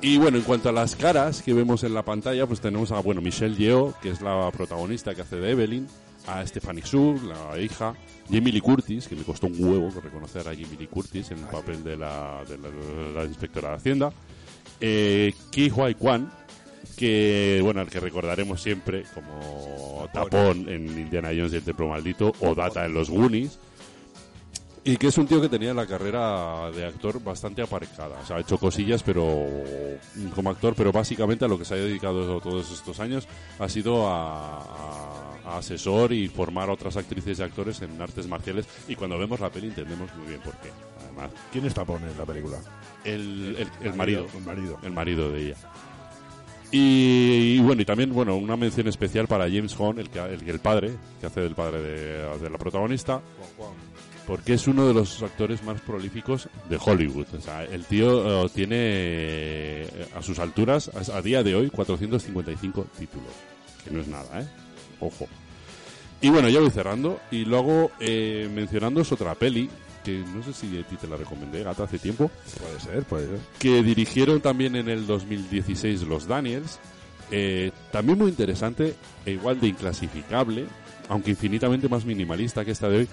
[0.00, 3.00] Y bueno, en cuanto a las caras que vemos en la pantalla, pues tenemos a
[3.00, 5.88] bueno Michelle Yeoh, que es la protagonista que hace de Evelyn,
[6.26, 7.94] a Stephanie Su, la hija,
[8.30, 11.46] Jamie Lee Curtis, que me costó un huevo reconocer a Jamie Lee Curtis en el
[11.46, 14.12] papel de la, de la, de la inspectora de Hacienda,
[14.80, 16.30] eh, Ki Huai Kwan,
[16.96, 22.32] que bueno, al que recordaremos siempre como Tapón en Indiana Jones y el Templo Maldito
[22.40, 23.58] o Data en los Goonies.
[24.84, 28.18] Y que es un tío que tenía la carrera de actor bastante aparcada.
[28.22, 29.46] O sea, ha hecho cosillas pero
[30.34, 34.08] como actor, pero básicamente a lo que se ha dedicado todos estos años ha sido
[34.08, 38.66] a, a- a asesor y formar a otras actrices y actores en artes marciales.
[38.88, 40.70] Y cuando vemos la peli entendemos muy bien por qué.
[41.04, 42.58] Además, ¿Quién está pone en la película?
[43.04, 44.78] el, el- el marido, El marido.
[44.82, 45.56] el marido de ella.
[46.70, 50.46] Y, y bueno, y también bueno una mención especial para James Hong, el, que, el,
[50.48, 53.22] el padre, que hace del padre de, de la protagonista,
[54.26, 57.26] porque es uno de los actores más prolíficos de Hollywood.
[57.34, 61.70] O sea, el tío eh, tiene eh, a sus alturas, a, a día de hoy,
[61.70, 63.30] 455 títulos.
[63.82, 64.46] Que no es nada, ¿eh?
[65.00, 65.26] Ojo.
[66.20, 67.20] Y bueno, ya voy cerrando.
[67.30, 69.70] Y luego eh, mencionando es otra peli,
[70.04, 72.30] que no sé si a ti te la recomendé, Gata, hace tiempo
[72.60, 73.38] Puede ser, puede ser.
[73.58, 76.78] que dirigieron también en el 2016 los Daniels.
[77.30, 78.94] Eh, también muy interesante
[79.26, 80.66] e igual de inclasificable,
[81.08, 83.08] aunque infinitamente más minimalista que esta de hoy,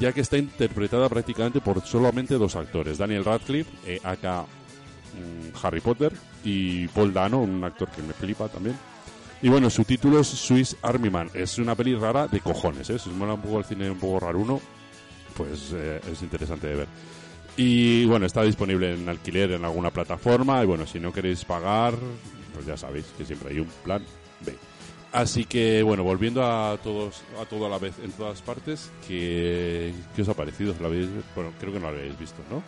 [0.00, 5.80] ya que está interpretada prácticamente por solamente dos actores, Daniel Radcliffe, eh, aka mm, Harry
[5.80, 6.12] Potter,
[6.44, 8.76] y Paul Dano, un actor que me flipa también.
[9.42, 11.28] Y bueno, su título es Swiss Army Man.
[11.34, 12.98] Es una peli rara de cojones, ¿eh?
[12.98, 14.60] Si os mola un poco el cine un poco raruno,
[15.36, 16.88] pues eh, es interesante de ver.
[17.56, 20.62] Y bueno, está disponible en alquiler en alguna plataforma.
[20.62, 21.94] Y bueno, si no queréis pagar,
[22.54, 24.04] pues ya sabéis que siempre hay un plan
[24.46, 24.54] B.
[25.10, 29.92] Así que bueno, volviendo a todos a todo a la vez en todas partes, ¿qué,
[30.16, 30.74] qué os ha parecido?
[30.80, 32.62] ¿Lo habéis- bueno, creo que no lo habéis visto, ¿no?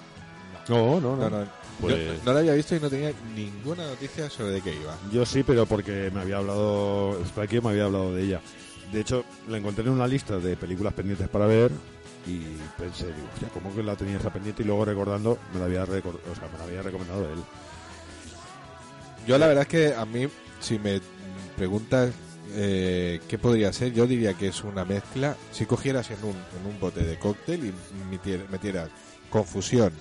[0.68, 1.30] No, no, no.
[1.30, 1.46] No, no,
[1.80, 4.96] Pues- yo no la había visto y no tenía ninguna noticia sobre de qué iba.
[5.12, 8.40] Yo sí, pero porque me había hablado, Spike me había hablado de ella.
[8.92, 11.70] De hecho, la encontré en una lista de películas pendientes para ver
[12.26, 12.38] y
[12.78, 14.62] pensé, digo, hostia, ¿cómo que la tenía esa pendiente?
[14.62, 17.40] Y luego recordando, me la había, o sea, me la había recomendado él.
[19.26, 20.28] Yo la verdad es que a mí,
[20.60, 21.00] si me
[21.56, 22.12] preguntas
[22.52, 25.36] eh, qué podría ser, yo diría que es una mezcla.
[25.50, 27.72] Si cogieras en un, en un bote de cóctel y
[28.14, 28.90] metier- metieras
[29.30, 29.92] Confusión,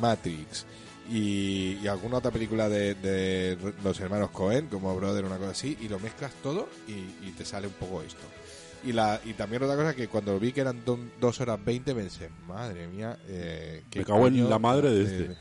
[0.00, 0.66] Matrix
[1.10, 5.76] y, y alguna otra película de, de los hermanos Cohen, como Brother, una cosa así,
[5.80, 6.92] y lo mezclas todo y,
[7.26, 8.20] y te sale un poco esto.
[8.84, 11.94] Y, la, y también otra cosa que cuando vi que eran do- dos horas 20
[11.94, 15.36] pensé, madre mía, eh, qué Me cago en la madre de de- este.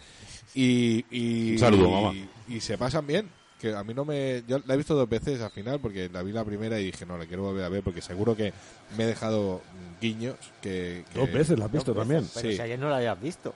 [0.56, 2.14] Y, y, Un saludo, y- mamá.
[2.48, 3.30] Y, se pasan bien.
[3.60, 4.44] Que a mí no me.
[4.48, 7.06] Yo la he visto dos veces al final porque la vi la primera y dije,
[7.08, 8.54] no, la quiero volver a ver porque seguro que
[8.96, 9.62] me he dejado
[10.00, 10.36] guiños.
[10.62, 12.28] Que, que- Dos veces la has visto también.
[12.36, 12.56] Pero Sí.
[12.56, 13.54] si ayer no la habías visto.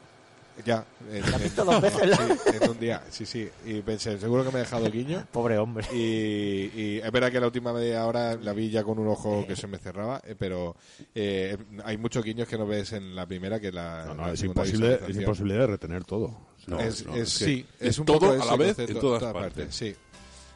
[0.66, 0.86] Ya.
[1.12, 2.18] en- ¿La has en- visto dos veces?
[2.45, 3.49] sí, en un día, sí, sí.
[3.66, 5.26] Y pensé, seguro que me he dejado guiños.
[5.32, 5.86] Pobre hombre.
[5.93, 9.45] Y, y es verdad que la última media hora la vi ya con un ojo
[9.47, 10.76] que se me cerraba, eh, pero
[11.16, 14.05] eh, hay muchos guiños que no ves en la primera que la.
[14.07, 16.36] No, no, la es imposible, es imposible de retener todo.
[16.68, 18.93] No, es, no, es- es que sí, es, un todo poco a la vez concepto,
[18.93, 19.74] en todas partes.
[19.76, 19.95] Sí.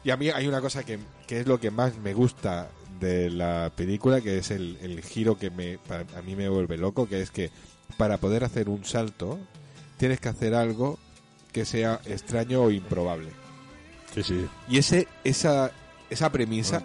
[0.04, 2.68] Y a mí hay una cosa que, que es lo que más me gusta
[3.00, 6.76] de la película, que es el, el giro que me, para- a mí me vuelve
[6.78, 7.50] loco, que es que
[7.98, 9.38] para poder hacer un salto
[9.96, 10.98] tienes que hacer algo
[11.52, 13.30] que sea extraño o improbable.
[14.14, 14.46] Sí, sí.
[14.68, 15.72] Y ese, esa,
[16.10, 16.82] esa premisa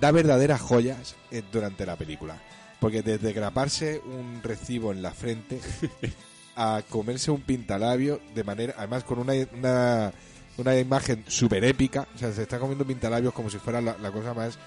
[0.00, 2.40] da verdaderas joyas eh, durante la película.
[2.80, 5.60] Porque desde graparse un recibo en la frente
[6.56, 10.12] a comerse un pintalabio de manera, además con una, una,
[10.58, 14.10] una imagen súper épica, o sea, se está comiendo pintalabios como si fuera la, la
[14.10, 14.58] cosa más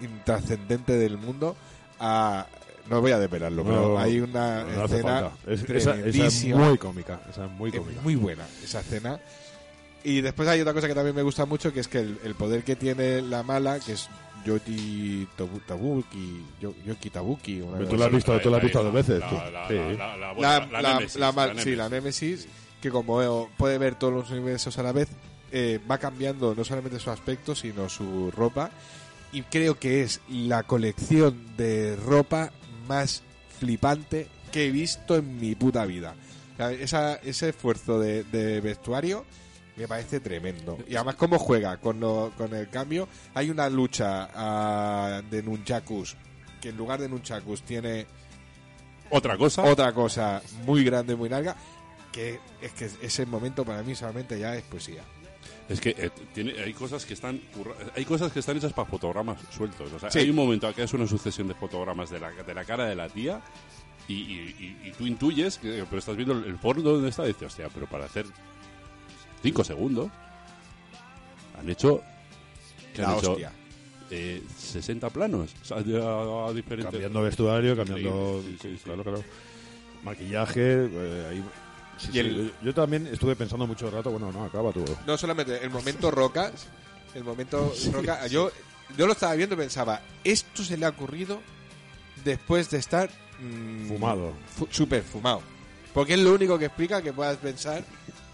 [0.00, 1.56] intrascendente del mundo,
[1.98, 2.46] a,
[2.90, 5.30] no voy a desvelarlo, pero hay una no escena.
[5.46, 6.68] Es- esa, esa es tremendísima.
[6.68, 7.20] muy cómica.
[7.30, 8.00] Esa es muy Es cómica.
[8.02, 9.20] muy buena esa escena.
[10.04, 12.34] Y después hay otra cosa que también me gusta mucho, que es que el, el
[12.34, 14.08] poder que tiene la mala, que es
[14.44, 17.62] Yoti Tabu- Tabuki, Yo- Yoki Tabuki.
[17.88, 19.20] tú la has visto, tú la has visto dos veces.
[19.20, 19.68] La,
[21.62, 21.76] Sí.
[21.76, 22.48] la, Némesis,
[22.80, 25.08] que como eh, puede ver todos los universos a la vez,
[25.52, 28.70] eh, va cambiando no solamente su aspecto, sino su ropa.
[29.32, 32.50] Y creo que es la colección de ropa
[32.88, 33.22] más
[33.58, 36.14] flipante que he visto en mi puta vida.
[36.54, 39.24] O sea, esa- ese esfuerzo de, de vestuario
[39.76, 40.78] me parece tremendo.
[40.88, 43.08] Y además cómo juega con, lo- con el cambio.
[43.34, 46.16] Hay una lucha ah, de Nunchakus
[46.60, 48.06] que en lugar de Nunchakus tiene
[49.10, 49.62] Otra cosa.
[49.64, 51.56] otra cosa muy grande, muy larga,
[52.12, 55.02] que es que ese momento para mí solamente ya es poesía.
[55.68, 58.90] Es que eh, tiene, hay cosas que están curra- hay cosas que están hechas para
[58.90, 59.92] fotogramas sueltos.
[59.92, 60.18] O sea, Sí.
[60.20, 62.94] hay un momento que es una sucesión de fotogramas de la, de la cara de
[62.96, 63.40] la tía
[64.08, 67.28] y, y- y- y tú intuyes, que, pero estás viendo el, fondo donde está y
[67.28, 68.26] dices, hostia, pero para hacer
[69.42, 70.10] cinco segundos
[71.58, 72.02] han hecho,
[72.94, 73.32] ¿qué La han hecho?
[73.32, 73.52] hostia.
[74.10, 78.42] Eh, 60 planos o sea, a- a diferentes Cambiando vestuario, cambiando.
[78.44, 78.82] Sí, sí, sí, sí.
[78.84, 79.24] Claro, claro.
[80.02, 80.60] Maquillaje.
[80.90, 81.44] eh, ahí-
[81.98, 82.18] sí, Y sí.
[82.20, 84.10] el- Yo también estuve pensando mucho rato.
[84.10, 84.84] Bueno, no, acaba tú.
[85.06, 86.52] No solamente el momento rocas,
[87.14, 88.50] el momento roca, yo
[88.96, 91.40] yo lo estaba viendo y pensaba, esto se le ha ocurrido
[92.24, 94.32] después de estar mm, Fumado.
[94.56, 95.42] fu- súper fumado.
[95.94, 97.82] Porque es lo único que explica que puedas pensar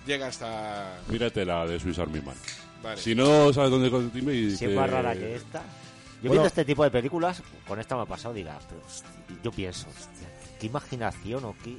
[0.07, 2.35] llega hasta Mírate la de Swiss Army Man.
[2.83, 3.01] vale.
[3.01, 5.61] Si no sabes dónde continúa y Si es más rara que esta.
[5.61, 6.33] Yo Bueno.
[6.43, 9.09] viendo este tipo de películas, con esta me ha pasado, dirás, pero hostia,
[9.45, 10.29] yo pienso, hostia,
[10.59, 11.77] qué imaginación o qué,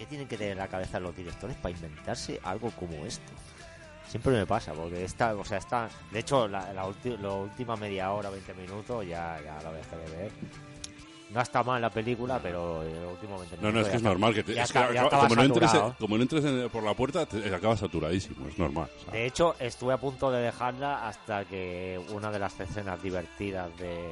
[0.00, 3.32] qué tienen que tener en la cabeza los directores para inventarse algo como esto.
[4.08, 7.76] Siempre me pasa, porque esta, o sea, esta, de hecho, la, la, ulti- la última
[7.76, 10.32] media hora, 20 minutos, ya, ya lo dejé de ver.
[11.32, 13.62] No está mal la película, pero el último 20 minutos.
[13.62, 14.34] No, no, es que es está- normal.
[14.34, 15.96] Que te- es que está- acaba- como, no entres, saturado.
[16.00, 18.48] como no entres en- por la puerta, te acabas saturadísimo.
[18.48, 18.88] Es normal.
[18.98, 19.12] o sea.
[19.12, 24.08] De hecho, estuve a punto de dejarla hasta que una de las escenas divertidas de,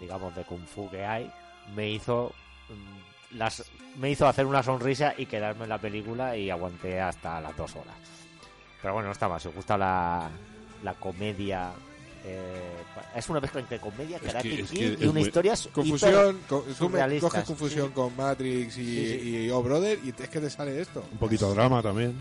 [0.00, 1.30] digamos, de kung fu que hay
[1.74, 2.32] me hizo
[2.70, 3.64] mm, las
[3.98, 7.74] me hizo hacer una sonrisa y quedarme en la película y aguanté hasta las dos
[7.76, 7.94] horas.
[8.82, 9.40] Pero bueno, no está mal.
[9.40, 10.28] Si os gusta la,
[10.84, 11.70] la comedia,
[12.24, 12.72] eh,
[13.14, 16.64] es una mezcla entre comedia, Karate es Kid que y es una historia Confusión, co-
[17.20, 17.92] coges confusión sí.
[17.94, 19.28] con Matrix y, Sí, sí.
[19.46, 21.02] y Oh Brother y es que te sale esto.
[21.10, 22.14] Un poquito de drama también.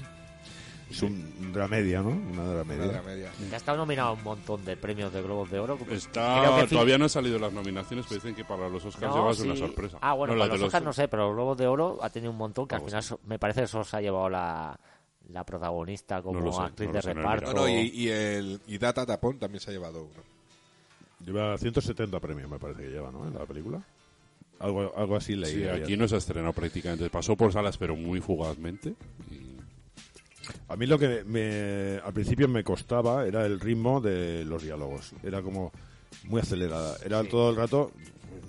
[0.89, 2.09] Es un dramedia, ¿no?
[2.09, 2.83] Una dramedia.
[2.83, 3.31] Una de la media.
[3.49, 5.77] Ya ha estado nominado a un montón de premios de Globos de Oro.
[5.89, 8.86] Está, Creo que fi- todavía no han salido las nominaciones, pero dicen que para los
[8.86, 9.43] Oscars No, llevas sí.
[9.43, 9.97] una sorpresa.
[10.01, 12.09] Ah, bueno, No, para de los Oscars no sé, pero los Globos de Oro ha
[12.09, 14.79] tenido un montón que al final so- me parece que solo se ha llevado la,
[15.29, 17.53] la protagonista como sé, actriz no de reparto.
[17.53, 20.23] No, no, y, y el y Data Tapón también se ha llevado uno.
[21.25, 23.27] Lleva 170 premios, me parece que lleva, ¿no?
[23.27, 23.81] En la película.
[24.59, 25.53] Algo, algo así leí.
[25.55, 27.09] Sí, aquí no se ha estrenado prácticamente.
[27.09, 28.93] Pasó por salas, pero muy fugazmente.
[29.31, 29.54] Y-
[30.67, 35.13] A mí lo que me, al principio me costaba era el ritmo de los diálogos.
[35.23, 35.71] Era como
[36.25, 36.97] muy acelerada.
[37.03, 37.91] Era todo el rato,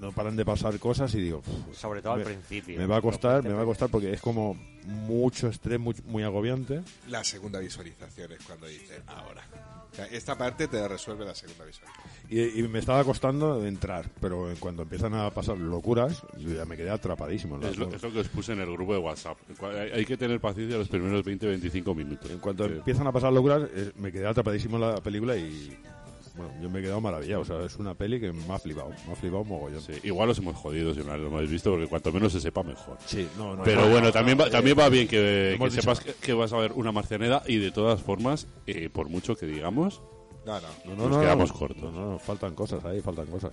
[0.00, 2.78] no paran de pasar cosas y digo, "Uf, Sobre todo al me- principio.
[2.78, 6.22] me va a costar, me va a costar porque es como mucho estrés, muy, muy
[6.22, 6.82] agobiante.
[7.08, 9.42] La segunda visualización es cuando dice ahora.
[9.92, 12.06] O sea, esta parte te resuelve la segunda visualización.
[12.28, 16.64] Y, y me estaba costando entrar, pero en cuando empiezan a pasar locuras, yo ya
[16.66, 17.54] me quedé atrapadísimo.
[17.56, 17.94] en las Es lo, dos.
[17.94, 19.38] es lo que os puse en el grupo de WhatsApp.
[19.62, 22.30] Hay, hay que tener paciencia los primeros 20-25 minutos.
[22.30, 22.74] En cuanto Sí.
[22.74, 25.76] empiezan a pasar locuras, eh, me quedé atrapadísimo en la película y
[26.36, 27.42] bueno, yo me he quedado maravillado.
[27.42, 29.80] O sea, es una peli que me ha flipado, me ha flipado mogollón.
[29.80, 32.62] Sí, igual os hemos jodido si no lo hemos visto, porque cuanto menos se sepa,
[32.62, 32.98] mejor.
[33.06, 35.56] Sí, no, no, Pero no, bueno, no, también, no, va, eh, también va bien que,
[35.70, 39.34] sepas que, que vas a ver una marcianeda y de todas formas, eh, por mucho
[39.36, 40.02] que digamos,
[40.44, 40.68] No, no.
[40.84, 41.92] No, no, Nos no, quedamos no, cortos.
[41.92, 43.52] No, no, faltan cosas ahí, faltan cosas.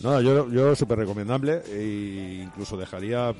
[0.00, 3.34] Nada, yo, yo súper recomendable e incluso dejaría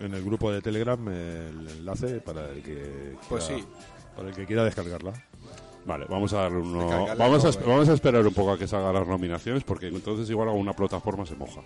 [0.00, 3.68] en el grupo de Telegram el enlace para el que Pues quiera- sí.
[4.16, 5.12] para el que quiera descargarla.
[5.84, 8.94] Vale, vamos a darle uno, vamos a, vamos a esperar un poco a que salgan
[8.94, 11.60] las nominaciones, porque entonces igual alguna plataforma se moja.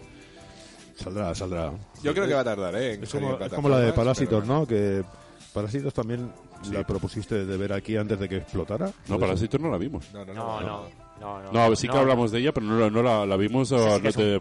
[0.96, 1.72] Saldrá, saldrá.
[2.02, 2.94] Yo creo que va a tardar, ¿eh?
[2.94, 4.66] en Es como, en es como la de Parásitos, pero ¿no?
[4.66, 5.04] Que
[5.52, 6.72] Parásitos también Sí.
[6.72, 8.90] la propusiste de ver aquí antes de que explotara.
[9.08, 9.18] No.
[9.18, 10.06] Parásitos no la vimos.
[10.14, 10.66] No, no, No, no.
[10.66, 11.06] no.
[11.20, 13.36] No, no, No, sí que no, hablamos de ella, pero no, la- no la, la
[13.38, 13.74] vimos sí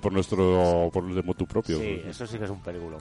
[0.02, 1.78] por nuestro por de motu propio.
[1.78, 2.98] Sí, eso sí que es un película.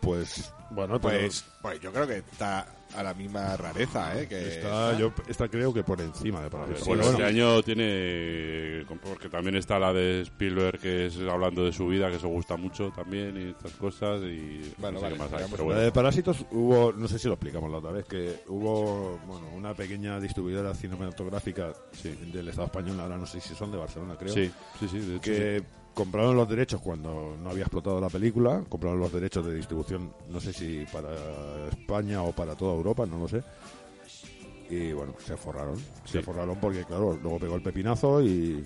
[0.00, 2.66] Pues, bueno, Pues, pues yo creo que está
[2.96, 4.26] a la misma rareza, ¿eh?
[4.26, 6.86] Que está, yo, está creo que por encima de Parásitos.
[6.86, 8.84] bueno, este año tiene.
[9.02, 12.56] Porque también está la de Spielberg, que es hablando de su vida, que eso gusta
[12.56, 14.20] mucho también, y estas cosas.
[14.22, 17.08] Y Bueno, no sé vale, qué más hay, veamos pero La de Parásitos hubo, no
[17.08, 22.10] sé si lo explicamos la otra vez, que hubo bueno, una pequeña distribuidora cinematográfica Sí.
[22.32, 24.98] del Estado español, ahora no sé si son de Barcelona, creo, Sí, sí, sí.
[25.00, 25.62] de hecho, que
[25.98, 30.38] compraron los derechos cuando no había explotado la película, compraron los derechos de distribución, no
[30.38, 31.08] sé si para
[31.70, 33.42] España o para toda Europa, no lo sé.
[34.70, 38.64] Y bueno, se forraron, se forraron porque claro, luego pegó el pepinazo y,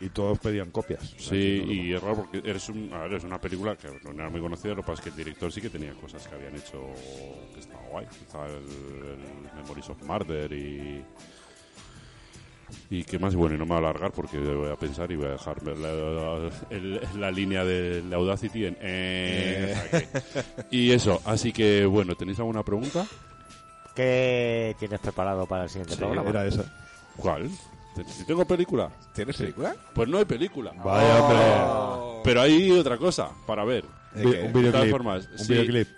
[0.00, 1.14] y todos pedían copias.
[1.16, 4.10] Sí, no y es raro porque eres, un, a ver, es una película que no
[4.10, 6.34] era muy conocida, lo que pasa es que el director sí que tenía cosas que
[6.34, 6.78] habían hecho
[7.54, 8.06] que estaba guay.
[8.20, 11.02] Estaba el, el Memories of Murder y.
[12.90, 15.16] Y qué más, bueno, y no me voy a alargar porque voy a pensar y
[15.16, 16.50] voy a dejar la,
[17.18, 18.76] la- línea de la Audacity en.
[18.80, 19.74] eh,
[20.70, 23.06] y eso, así que bueno, ¿tenéis alguna pregunta?
[23.94, 26.28] ¿Qué tienes preparado para el siguiente Sí, programa?
[26.30, 26.64] era esa.
[27.16, 27.50] ¿Cuál?
[28.06, 28.88] ¿Si tengo película?
[29.14, 29.74] ¿Tienes película?
[29.94, 30.72] Pues no hay película.
[30.82, 31.38] Vaya, hombre.
[31.66, 32.20] Oh.
[32.24, 33.84] Pero hay otra cosa para ver.
[34.14, 34.28] ¿De qué?
[34.28, 34.90] un De todas videoclip.
[34.90, 35.52] formas, un sí.
[35.52, 35.88] videoclip.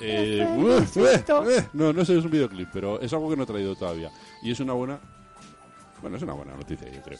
[0.00, 0.68] Eh, uh,
[1.00, 1.24] eh,
[1.56, 4.10] eh, no, no sé, es un videoclip, pero es algo que no he traído todavía.
[4.42, 4.98] Y es una buena.
[6.00, 7.18] Bueno, es una buena noticia, yo creo.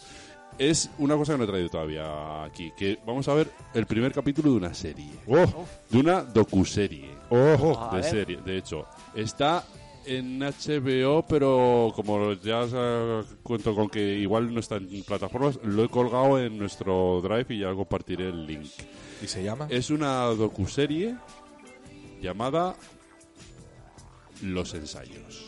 [0.59, 2.73] Es una cosa que no he traído todavía aquí.
[2.77, 5.11] Que vamos a ver el primer capítulo de una serie.
[5.27, 5.65] ¡Oh!
[5.91, 7.11] De una docuserie.
[7.31, 7.89] ¡Oh!
[7.91, 8.87] A De serie, de hecho.
[9.15, 9.65] Está
[10.07, 15.59] en HBO, pero como ya os, eh, cuento con que igual no está en plataformas,
[15.65, 18.71] lo he colgado en nuestro drive y ya compartiré el link.
[19.23, 19.67] ¿Y se llama?
[19.69, 21.17] Es una docuserie
[22.21, 22.77] llamada
[24.43, 25.46] Los Ensayos.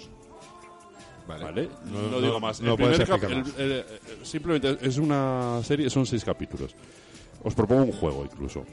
[1.28, 1.44] Vale.
[1.44, 1.68] ¿Vale?
[2.10, 2.60] No- digo más.
[2.60, 3.58] no El puedes primer cap- explicar más.
[3.60, 3.84] el- el-
[4.18, 6.74] el- simplemente es una serie, son seis capítulos.
[7.44, 8.64] Os propongo un juego incluso.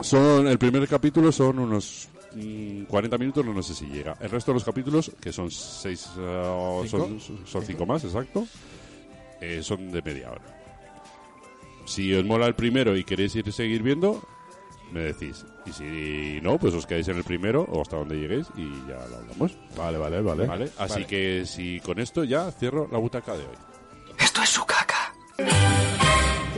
[0.00, 4.16] Son El primer capítulo son unos mm, 40 minutos, no, no sé si llega.
[4.20, 8.46] El resto de los capítulos, que son seis, eh, son, son cinco más, exacto,
[9.40, 10.42] eh, son de media hora.
[11.84, 14.22] Si os mola el primero y queréis ir seguir viendo,
[14.92, 15.44] me decís.
[15.66, 18.96] Y si no, pues os quedáis en el primero o hasta donde lleguéis y ya
[19.08, 19.56] lo hablamos.
[19.76, 20.46] Vale, vale, vale.
[20.46, 20.64] ¿Vale?
[20.78, 21.06] Así Vale.
[21.06, 23.56] que si con esto ya cierro la butaca de hoy.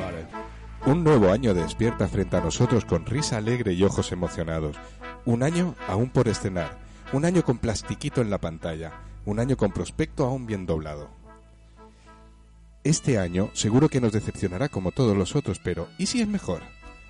[0.00, 0.26] Vale.
[0.86, 4.76] Un nuevo año despierta frente a nosotros con risa alegre y ojos emocionados.
[5.24, 6.78] Un año aún por estrenar.
[7.12, 8.92] Un año con plastiquito en la pantalla.
[9.24, 11.08] Un año con prospecto aún bien doblado.
[12.82, 16.60] Este año seguro que nos decepcionará como todos los otros, pero ¿y si es mejor?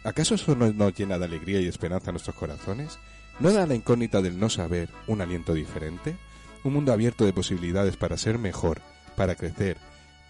[0.05, 2.99] ¿Acaso eso no nos llena de alegría y esperanza nuestros corazones?
[3.41, 6.17] ¿No da la incógnita del no saber un aliento diferente?
[6.63, 8.83] Un mundo abierto de posibilidades para ser mejor,
[9.17, 9.79] para crecer,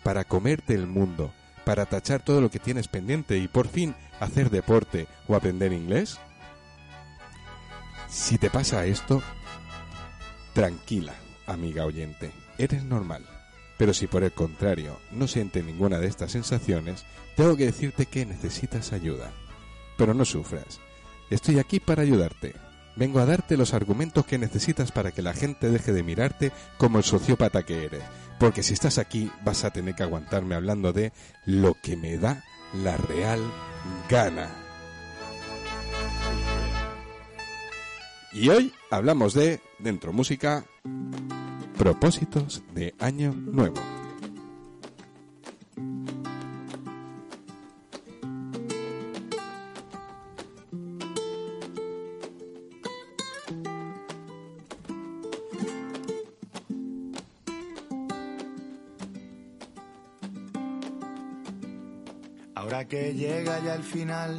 [0.05, 1.33] para comerte el mundo,
[1.65, 6.19] para tachar todo lo que tienes pendiente y por fin hacer deporte o aprender inglés?
[8.09, 9.23] Si te pasa esto,
[10.53, 11.15] tranquila,
[11.47, 12.31] amiga oyente.
[12.59, 13.27] eres normal.
[13.77, 17.05] Pero si por el contrario no sientes ninguna de estas sensaciones,
[17.35, 19.33] tengo que decirte que necesitas ayuda.
[19.97, 20.81] Pero no sufras.
[21.31, 22.55] Estoy aquí para ayudarte.
[22.97, 26.99] Vengo a darte los argumentos que necesitas para que la gente deje de mirarte como
[26.99, 28.03] el sociópata que eres.
[28.39, 31.13] Porque si estás aquí vas a tener que aguantarme hablando de
[31.45, 33.41] lo que me da la real
[34.09, 34.49] gana.
[38.33, 40.65] Y hoy hablamos de, dentro música,
[41.79, 43.81] propósitos de año nuevo.
[62.75, 64.37] Ahora que llega ya el final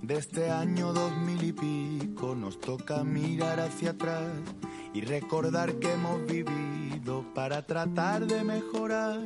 [0.00, 4.30] de este año dos mil y pico, nos toca mirar hacia atrás
[4.92, 9.18] y recordar que hemos vivido para tratar de mejorar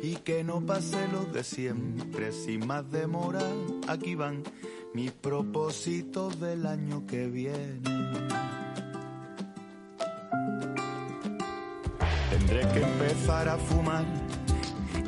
[0.00, 3.42] y que no pase lo de siempre sin más demora.
[3.88, 4.44] Aquí van
[4.94, 7.80] mis propósitos del año que viene.
[12.30, 14.04] Tendré que empezar a fumar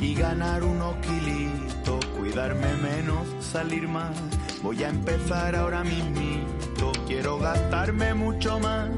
[0.00, 4.16] y ganar unos kilitos, cuidarme menos, salir más.
[4.62, 8.88] Voy a empezar ahora mismito, quiero gastarme mucho más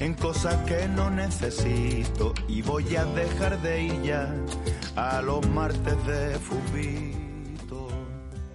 [0.00, 4.34] en cosas que no necesito y voy a dejar de ir ya
[4.96, 7.88] a los martes de fubito.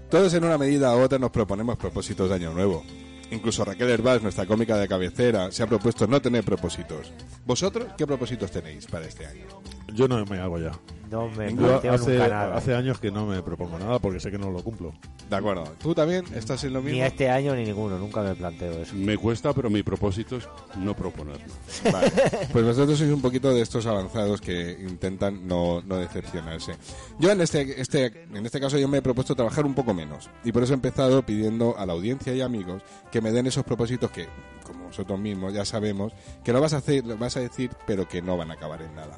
[0.10, 2.84] Todos en una medida u otra nos proponemos propósitos de año nuevo.
[3.32, 7.14] Incluso Raquel Herbás, nuestra cómica de cabecera, se ha propuesto no tener propósitos.
[7.46, 9.46] ¿Vosotros qué propósitos tenéis para este año?
[9.94, 10.72] Yo no me hago ya.
[11.10, 12.58] No me Yo planteo hace, nunca nada.
[12.58, 14.92] hace años que no me propongo nada porque sé que no lo cumplo.
[15.30, 15.64] De acuerdo.
[15.82, 17.06] ¿Tú también estás en lo Ni mismo?
[17.06, 18.94] este año ni ninguno, nunca me planteo eso.
[18.94, 21.46] Me cuesta, pero mi propósito es no proponerlo.
[21.94, 22.12] Vale.
[22.52, 26.74] Pues vosotros sois un poquito de estos avanzados que intentan no, no decepcionarse.
[27.20, 30.30] Yo en este, este, en este caso yo me he propuesto trabajar un poco menos
[30.44, 32.84] y por eso he empezado pidiendo a la audiencia y amigos
[33.14, 34.28] que me den esos propósitos que,
[34.64, 36.12] como vosotros mismos ya sabemos,
[36.44, 38.82] que lo vas a hacer, lo vas a decir, pero que no van a acabar
[38.82, 39.18] en nada.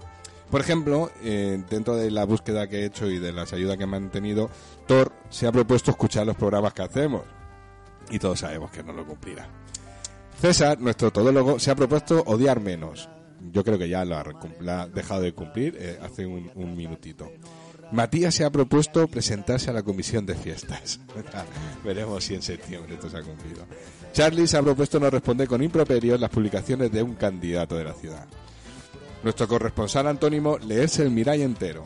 [0.50, 3.86] Por ejemplo, eh, dentro de la búsqueda que he hecho y de las ayudas que
[3.86, 4.50] me han tenido,
[4.88, 7.22] Thor se ha propuesto escuchar los programas que hacemos
[8.10, 9.48] y todos sabemos que no lo cumplirá.
[10.42, 13.10] César, nuestro todólogo, se ha propuesto odiar menos.
[13.52, 17.32] Yo creo que ya lo ha, dejado de cumplir eh, hace un, minutito.
[17.92, 21.00] Matías se ha propuesto presentarse a la comisión de fiestas.
[21.84, 23.66] Veremos si en septiembre esto se ha cumplido.
[24.14, 27.94] Charlie se ha propuesto no responder con improperios las publicaciones de un candidato de la
[27.94, 28.28] ciudad.
[29.22, 31.84] Nuestro corresponsal antónimo leerse el Mirai entero.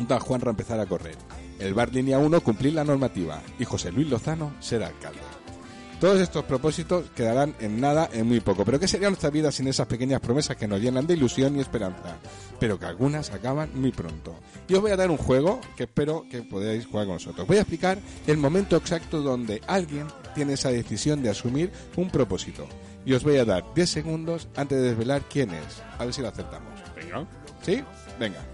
[0.00, 1.16] Un tal Juanra empezar a correr.
[1.60, 3.40] El bar línea 1 cumplir la normativa.
[3.58, 5.20] Y José Luis Lozano ser alcalde.
[6.00, 8.64] Todos estos propósitos quedarán en nada en muy poco.
[8.64, 11.60] Pero ¿qué sería nuestra vida sin esas pequeñas promesas que nos llenan de ilusión y
[11.60, 12.16] esperanza?
[12.58, 14.34] Pero que algunas acaban muy pronto.
[14.66, 17.46] Y os voy a dar un juego que espero que podáis jugar con nosotros.
[17.46, 22.66] Voy a explicar el momento exacto donde alguien tiene esa decisión de asumir un propósito.
[23.04, 25.82] Y os voy a dar 10 segundos antes de desvelar quién es.
[25.98, 26.80] A ver si lo acertamos.
[26.96, 27.26] Venga.
[27.62, 27.82] ¿Sí?
[28.18, 28.44] Venga.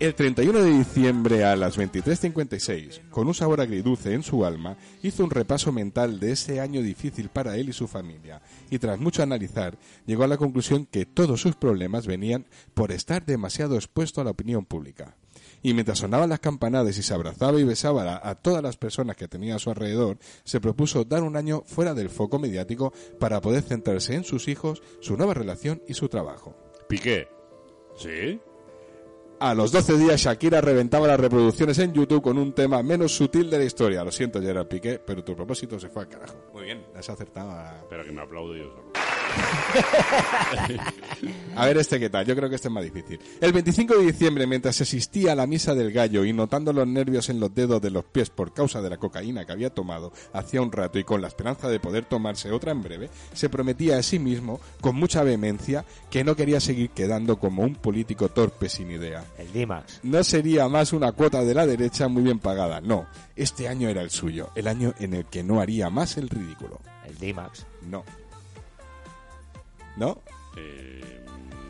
[0.00, 5.24] El 31 de diciembre a las 23.56, con un sabor agridulce en su alma, hizo
[5.24, 9.24] un repaso mental de ese año difícil para él y su familia, y tras mucho
[9.24, 9.76] analizar,
[10.06, 14.30] llegó a la conclusión que todos sus problemas venían por estar demasiado expuesto a la
[14.30, 15.16] opinión pública.
[15.62, 19.16] Y mientras sonaban las campanadas y se abrazaba y besaba a, a todas las personas
[19.16, 23.40] que tenía a su alrededor, se propuso dar un año fuera del foco mediático para
[23.40, 26.54] poder centrarse en sus hijos, su nueva relación y su trabajo.
[26.88, 27.28] Piqué.
[27.96, 28.40] ¿Sí?
[29.40, 33.48] A los 12 días Shakira reventaba las reproducciones en YouTube con un tema menos sutil
[33.50, 34.02] de la historia.
[34.02, 36.36] Lo siento, Gerard Piqué, pero tu propósito se fue al carajo.
[36.52, 37.50] Muy bien, has acertado.
[37.52, 38.82] a- Espera que me aplaudo yo solo.
[41.56, 43.18] A ver este qué tal, yo creo que este es más difícil.
[43.40, 47.28] El 25 de diciembre, mientras asistía a la misa del gallo y notando los nervios
[47.28, 50.62] en los dedos de los pies por causa de la cocaína que había tomado hacía
[50.62, 54.02] un rato y con la esperanza de poder tomarse otra en breve, se prometía a
[54.02, 58.90] sí mismo, con mucha vehemencia, que no quería seguir quedando como un político torpe sin
[58.90, 59.24] idea.
[59.36, 60.00] El Dimax.
[60.04, 63.06] No sería más una cuota de la derecha muy bien pagada, no.
[63.36, 66.80] Este año era el suyo, el año en el que no haría más el ridículo.
[67.04, 67.66] El Dimax.
[67.88, 68.04] No.
[69.98, 70.20] ¿No?
[70.56, 71.20] Eh,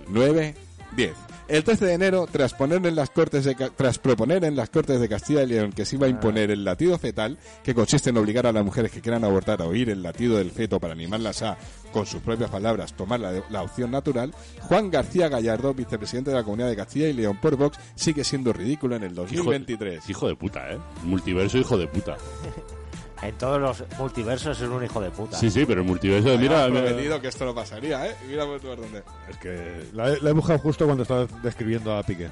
[0.09, 0.55] 9,
[0.97, 1.13] 10.
[1.49, 4.69] El 13 de enero, tras, poner en las cortes de, Ca- tras proponer en las
[4.69, 8.11] Cortes de Castilla y León que se iba a imponer el latido fetal, que consiste
[8.11, 10.93] en obligar a las mujeres que quieran abortar a oír el latido del feto para
[10.93, 11.57] animarlas a,
[11.91, 16.45] con sus propias palabras, tomar la, la opción natural, Juan García Gallardo, vicepresidente de la
[16.45, 20.11] Comunidad de Castilla y León por Vox, sigue siendo ridículo en el hijo, 2023.
[20.11, 20.79] hijo de puta, ¿eh?
[21.05, 22.19] Multiverso hijo de puta.
[23.23, 25.37] En todos los multiversos es un hijo de puta.
[25.37, 28.17] Sí, sí, pero el multiverso, mira, mira, prometido que esto no pasaría, ¿eh?
[28.29, 29.03] Mira por dónde.
[29.29, 32.29] Es que la, he- la he buscado justo cuando estaba describiendo a Piqué.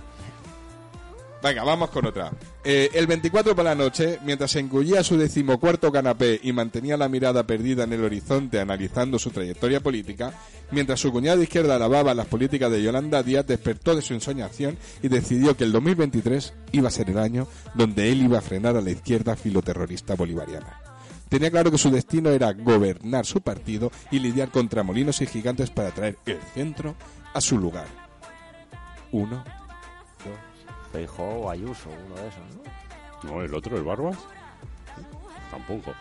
[1.47, 2.33] Venga, vamos con otra.
[2.65, 7.09] Eh, el 24 por la noche, mientras se engullía su decimocuarto canapé y mantenía la
[7.09, 10.35] mirada perdida en el horizonte analizando su trayectoria política,
[10.73, 14.77] mientras su cuñado de izquierda alababa las políticas de Yolanda Díaz, despertó de su ensoñación
[15.05, 18.77] y decidió que el 2023 iba a ser el año donde él iba a frenar
[18.77, 20.81] a la izquierda filoterrorista bolivariana.
[21.29, 25.71] Tenía claro que su destino era gobernar su partido y lidiar contra molinos y gigantes
[25.71, 26.97] para traer el centro
[27.33, 27.87] a su lugar.
[29.13, 29.45] Uno,
[30.97, 32.43] Feijóo o Ayuso, uno de esos,
[33.23, 33.31] ¿no?
[33.31, 34.17] No, el otro, el Barbas.
[35.51, 35.93] Tampoco.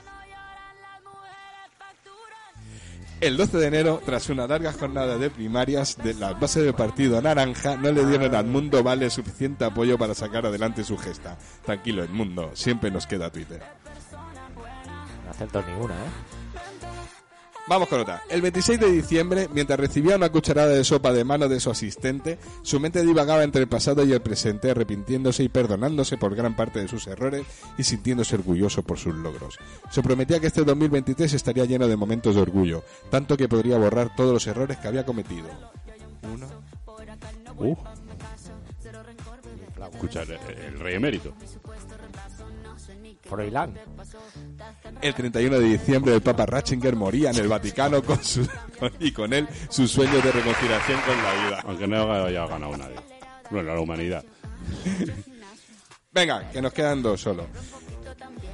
[3.19, 7.21] El 12 de enero, tras una larga jornada de primarias, de las bases del partido
[7.21, 11.37] naranja no le dieron al mundo vale suficiente apoyo para sacar adelante su gesta.
[11.65, 13.61] Tranquilo, el mundo, siempre nos queda Twitter.
[15.23, 16.44] No acertó ninguna, ¿eh?
[17.67, 18.21] Vamos con otra.
[18.29, 22.37] El 26 de diciembre, mientras recibía una cucharada de sopa de mano de su asistente,
[22.61, 26.79] su mente divagaba entre el pasado y el presente, arrepintiéndose y perdonándose por gran parte
[26.79, 27.43] de sus errores
[27.77, 29.57] y sintiéndose orgulloso por sus logros.
[29.89, 34.15] Se prometía que este 2023 estaría lleno de momentos de orgullo, tanto que podría borrar
[34.15, 35.47] todos los errores que había cometido.
[36.31, 36.47] Uno,
[37.57, 37.75] Uh.
[39.93, 40.31] Escucha, el,
[40.65, 41.33] el rey emérito.
[43.25, 43.73] Froilán.
[45.01, 48.47] El 31 de diciembre el Papa Ratzinger moría en el Vaticano con su-
[48.99, 51.59] y con él sus sueños de reconciliación con la vida.
[51.65, 52.95] Aunque no haya ganado nadie.
[53.49, 54.23] Bueno, la humanidad.
[56.13, 57.45] Venga, que nos quedan dos solo.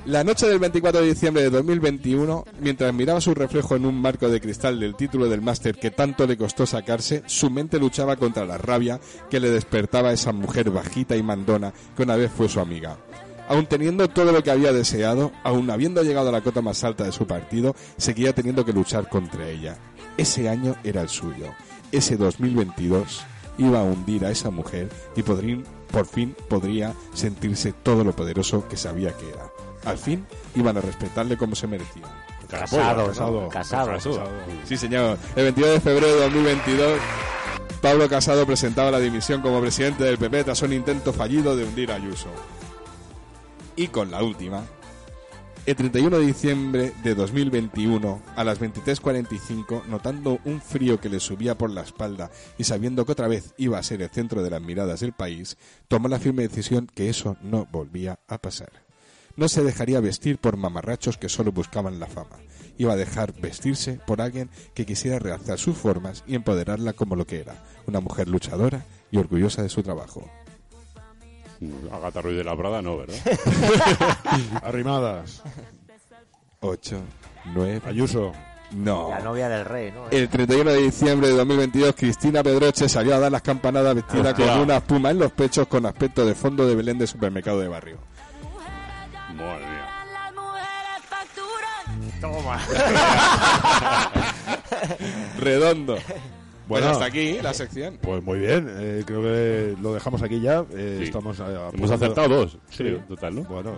[0.05, 4.27] La noche del 24 de diciembre de 2021, mientras miraba su reflejo en un marco
[4.29, 8.43] de cristal del título del máster que tanto le costó sacarse, su mente luchaba contra
[8.45, 8.99] la rabia
[9.29, 12.97] que le despertaba a esa mujer bajita y mandona que una vez fue su amiga.
[13.51, 17.03] Aun teniendo todo lo que había deseado, aun habiendo llegado a la cota más alta
[17.03, 19.75] de su partido, seguía teniendo que luchar contra ella.
[20.15, 21.47] Ese año era el suyo.
[21.91, 23.21] Ese 2022
[23.57, 24.87] iba a hundir a esa mujer
[25.17, 29.49] y podrín- por fin podría sentirse todo lo poderoso que sabía que era.
[29.83, 30.25] Al fin
[30.55, 32.03] iban a respetarle como se merecía.
[32.49, 33.49] Casado, casado, ¿no?
[33.49, 34.19] Casado.
[34.63, 35.17] Sí, señor.
[35.35, 36.99] El 22 de febrero de 2022,
[37.81, 41.91] Pablo Casado presentaba la dimisión como presidente del PP tras un intento fallido de hundir
[41.91, 42.29] a Ayuso.
[43.81, 44.63] Y con la última,
[45.65, 51.57] el 31 de diciembre de 2021, a las 23.45, notando un frío que le subía
[51.57, 52.29] por la espalda
[52.59, 55.57] y sabiendo que otra vez iba a ser el centro de las miradas del país,
[55.87, 58.85] tomó la firme decisión que eso no volvía a pasar.
[59.35, 62.37] No se dejaría vestir por mamarrachos que solo buscaban la fama.
[62.77, 67.25] Iba a dejar vestirse por alguien que quisiera realzar sus formas y empoderarla como lo
[67.25, 70.29] que era, una mujer luchadora y orgullosa de su trabajo.
[71.91, 73.15] Agatha Ruiz de la Prada no, ¿verdad?
[74.63, 75.41] Arrimadas.
[76.61, 77.01] 8,
[77.53, 78.31] 9, Ayuso.
[78.71, 79.09] no.
[79.09, 80.09] La novia del rey, ¿no?
[80.09, 84.49] El 31 de diciembre de 2022, Cristina Pedroche salió a dar las campanadas vestida con
[84.59, 87.97] una espuma en los pechos con aspecto de fondo de Belén de supermercado de barrio.
[89.35, 89.87] Madre mía.
[92.19, 92.59] Toma.
[95.39, 95.97] Redondo.
[96.71, 96.91] Bueno, Bueno.
[96.91, 97.97] hasta aquí la sección.
[98.01, 100.63] Pues muy bien, eh, creo que lo dejamos aquí ya.
[100.73, 101.03] eh, Sí.
[101.05, 102.57] Estamos a- a Hemos acertado dos.
[102.69, 102.83] Sí.
[102.87, 103.43] Sí, total, ¿no?
[103.43, 103.73] Bueno,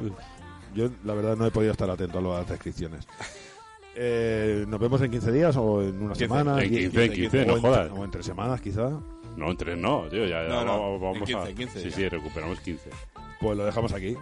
[0.76, 3.08] yo la verdad no he podido estar atento a las descripciones.
[3.96, 6.64] Eh, ¿Nos vemos en 15 días o en una 15, semana?
[6.64, 7.92] en Qui- 15, en 15, no o en- jodas.
[7.96, 8.90] O entre semanas, quizá.
[9.38, 10.26] No, en tres no, tío.
[10.26, 11.50] Ya, ya No, no, vamos, en 15, a...
[11.50, 11.96] en 15 sí, ya.
[11.96, 12.90] sí, recuperamos 15.
[13.40, 14.16] Pues lo dejamos aquí.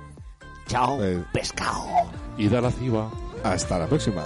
[0.67, 1.22] Chao, Eh.
[1.34, 1.86] pescado.
[2.38, 3.11] Y da la ciba.
[3.43, 4.24] Hasta la próxima.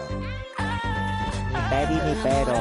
[1.55, 2.59] Ni peri ni pero.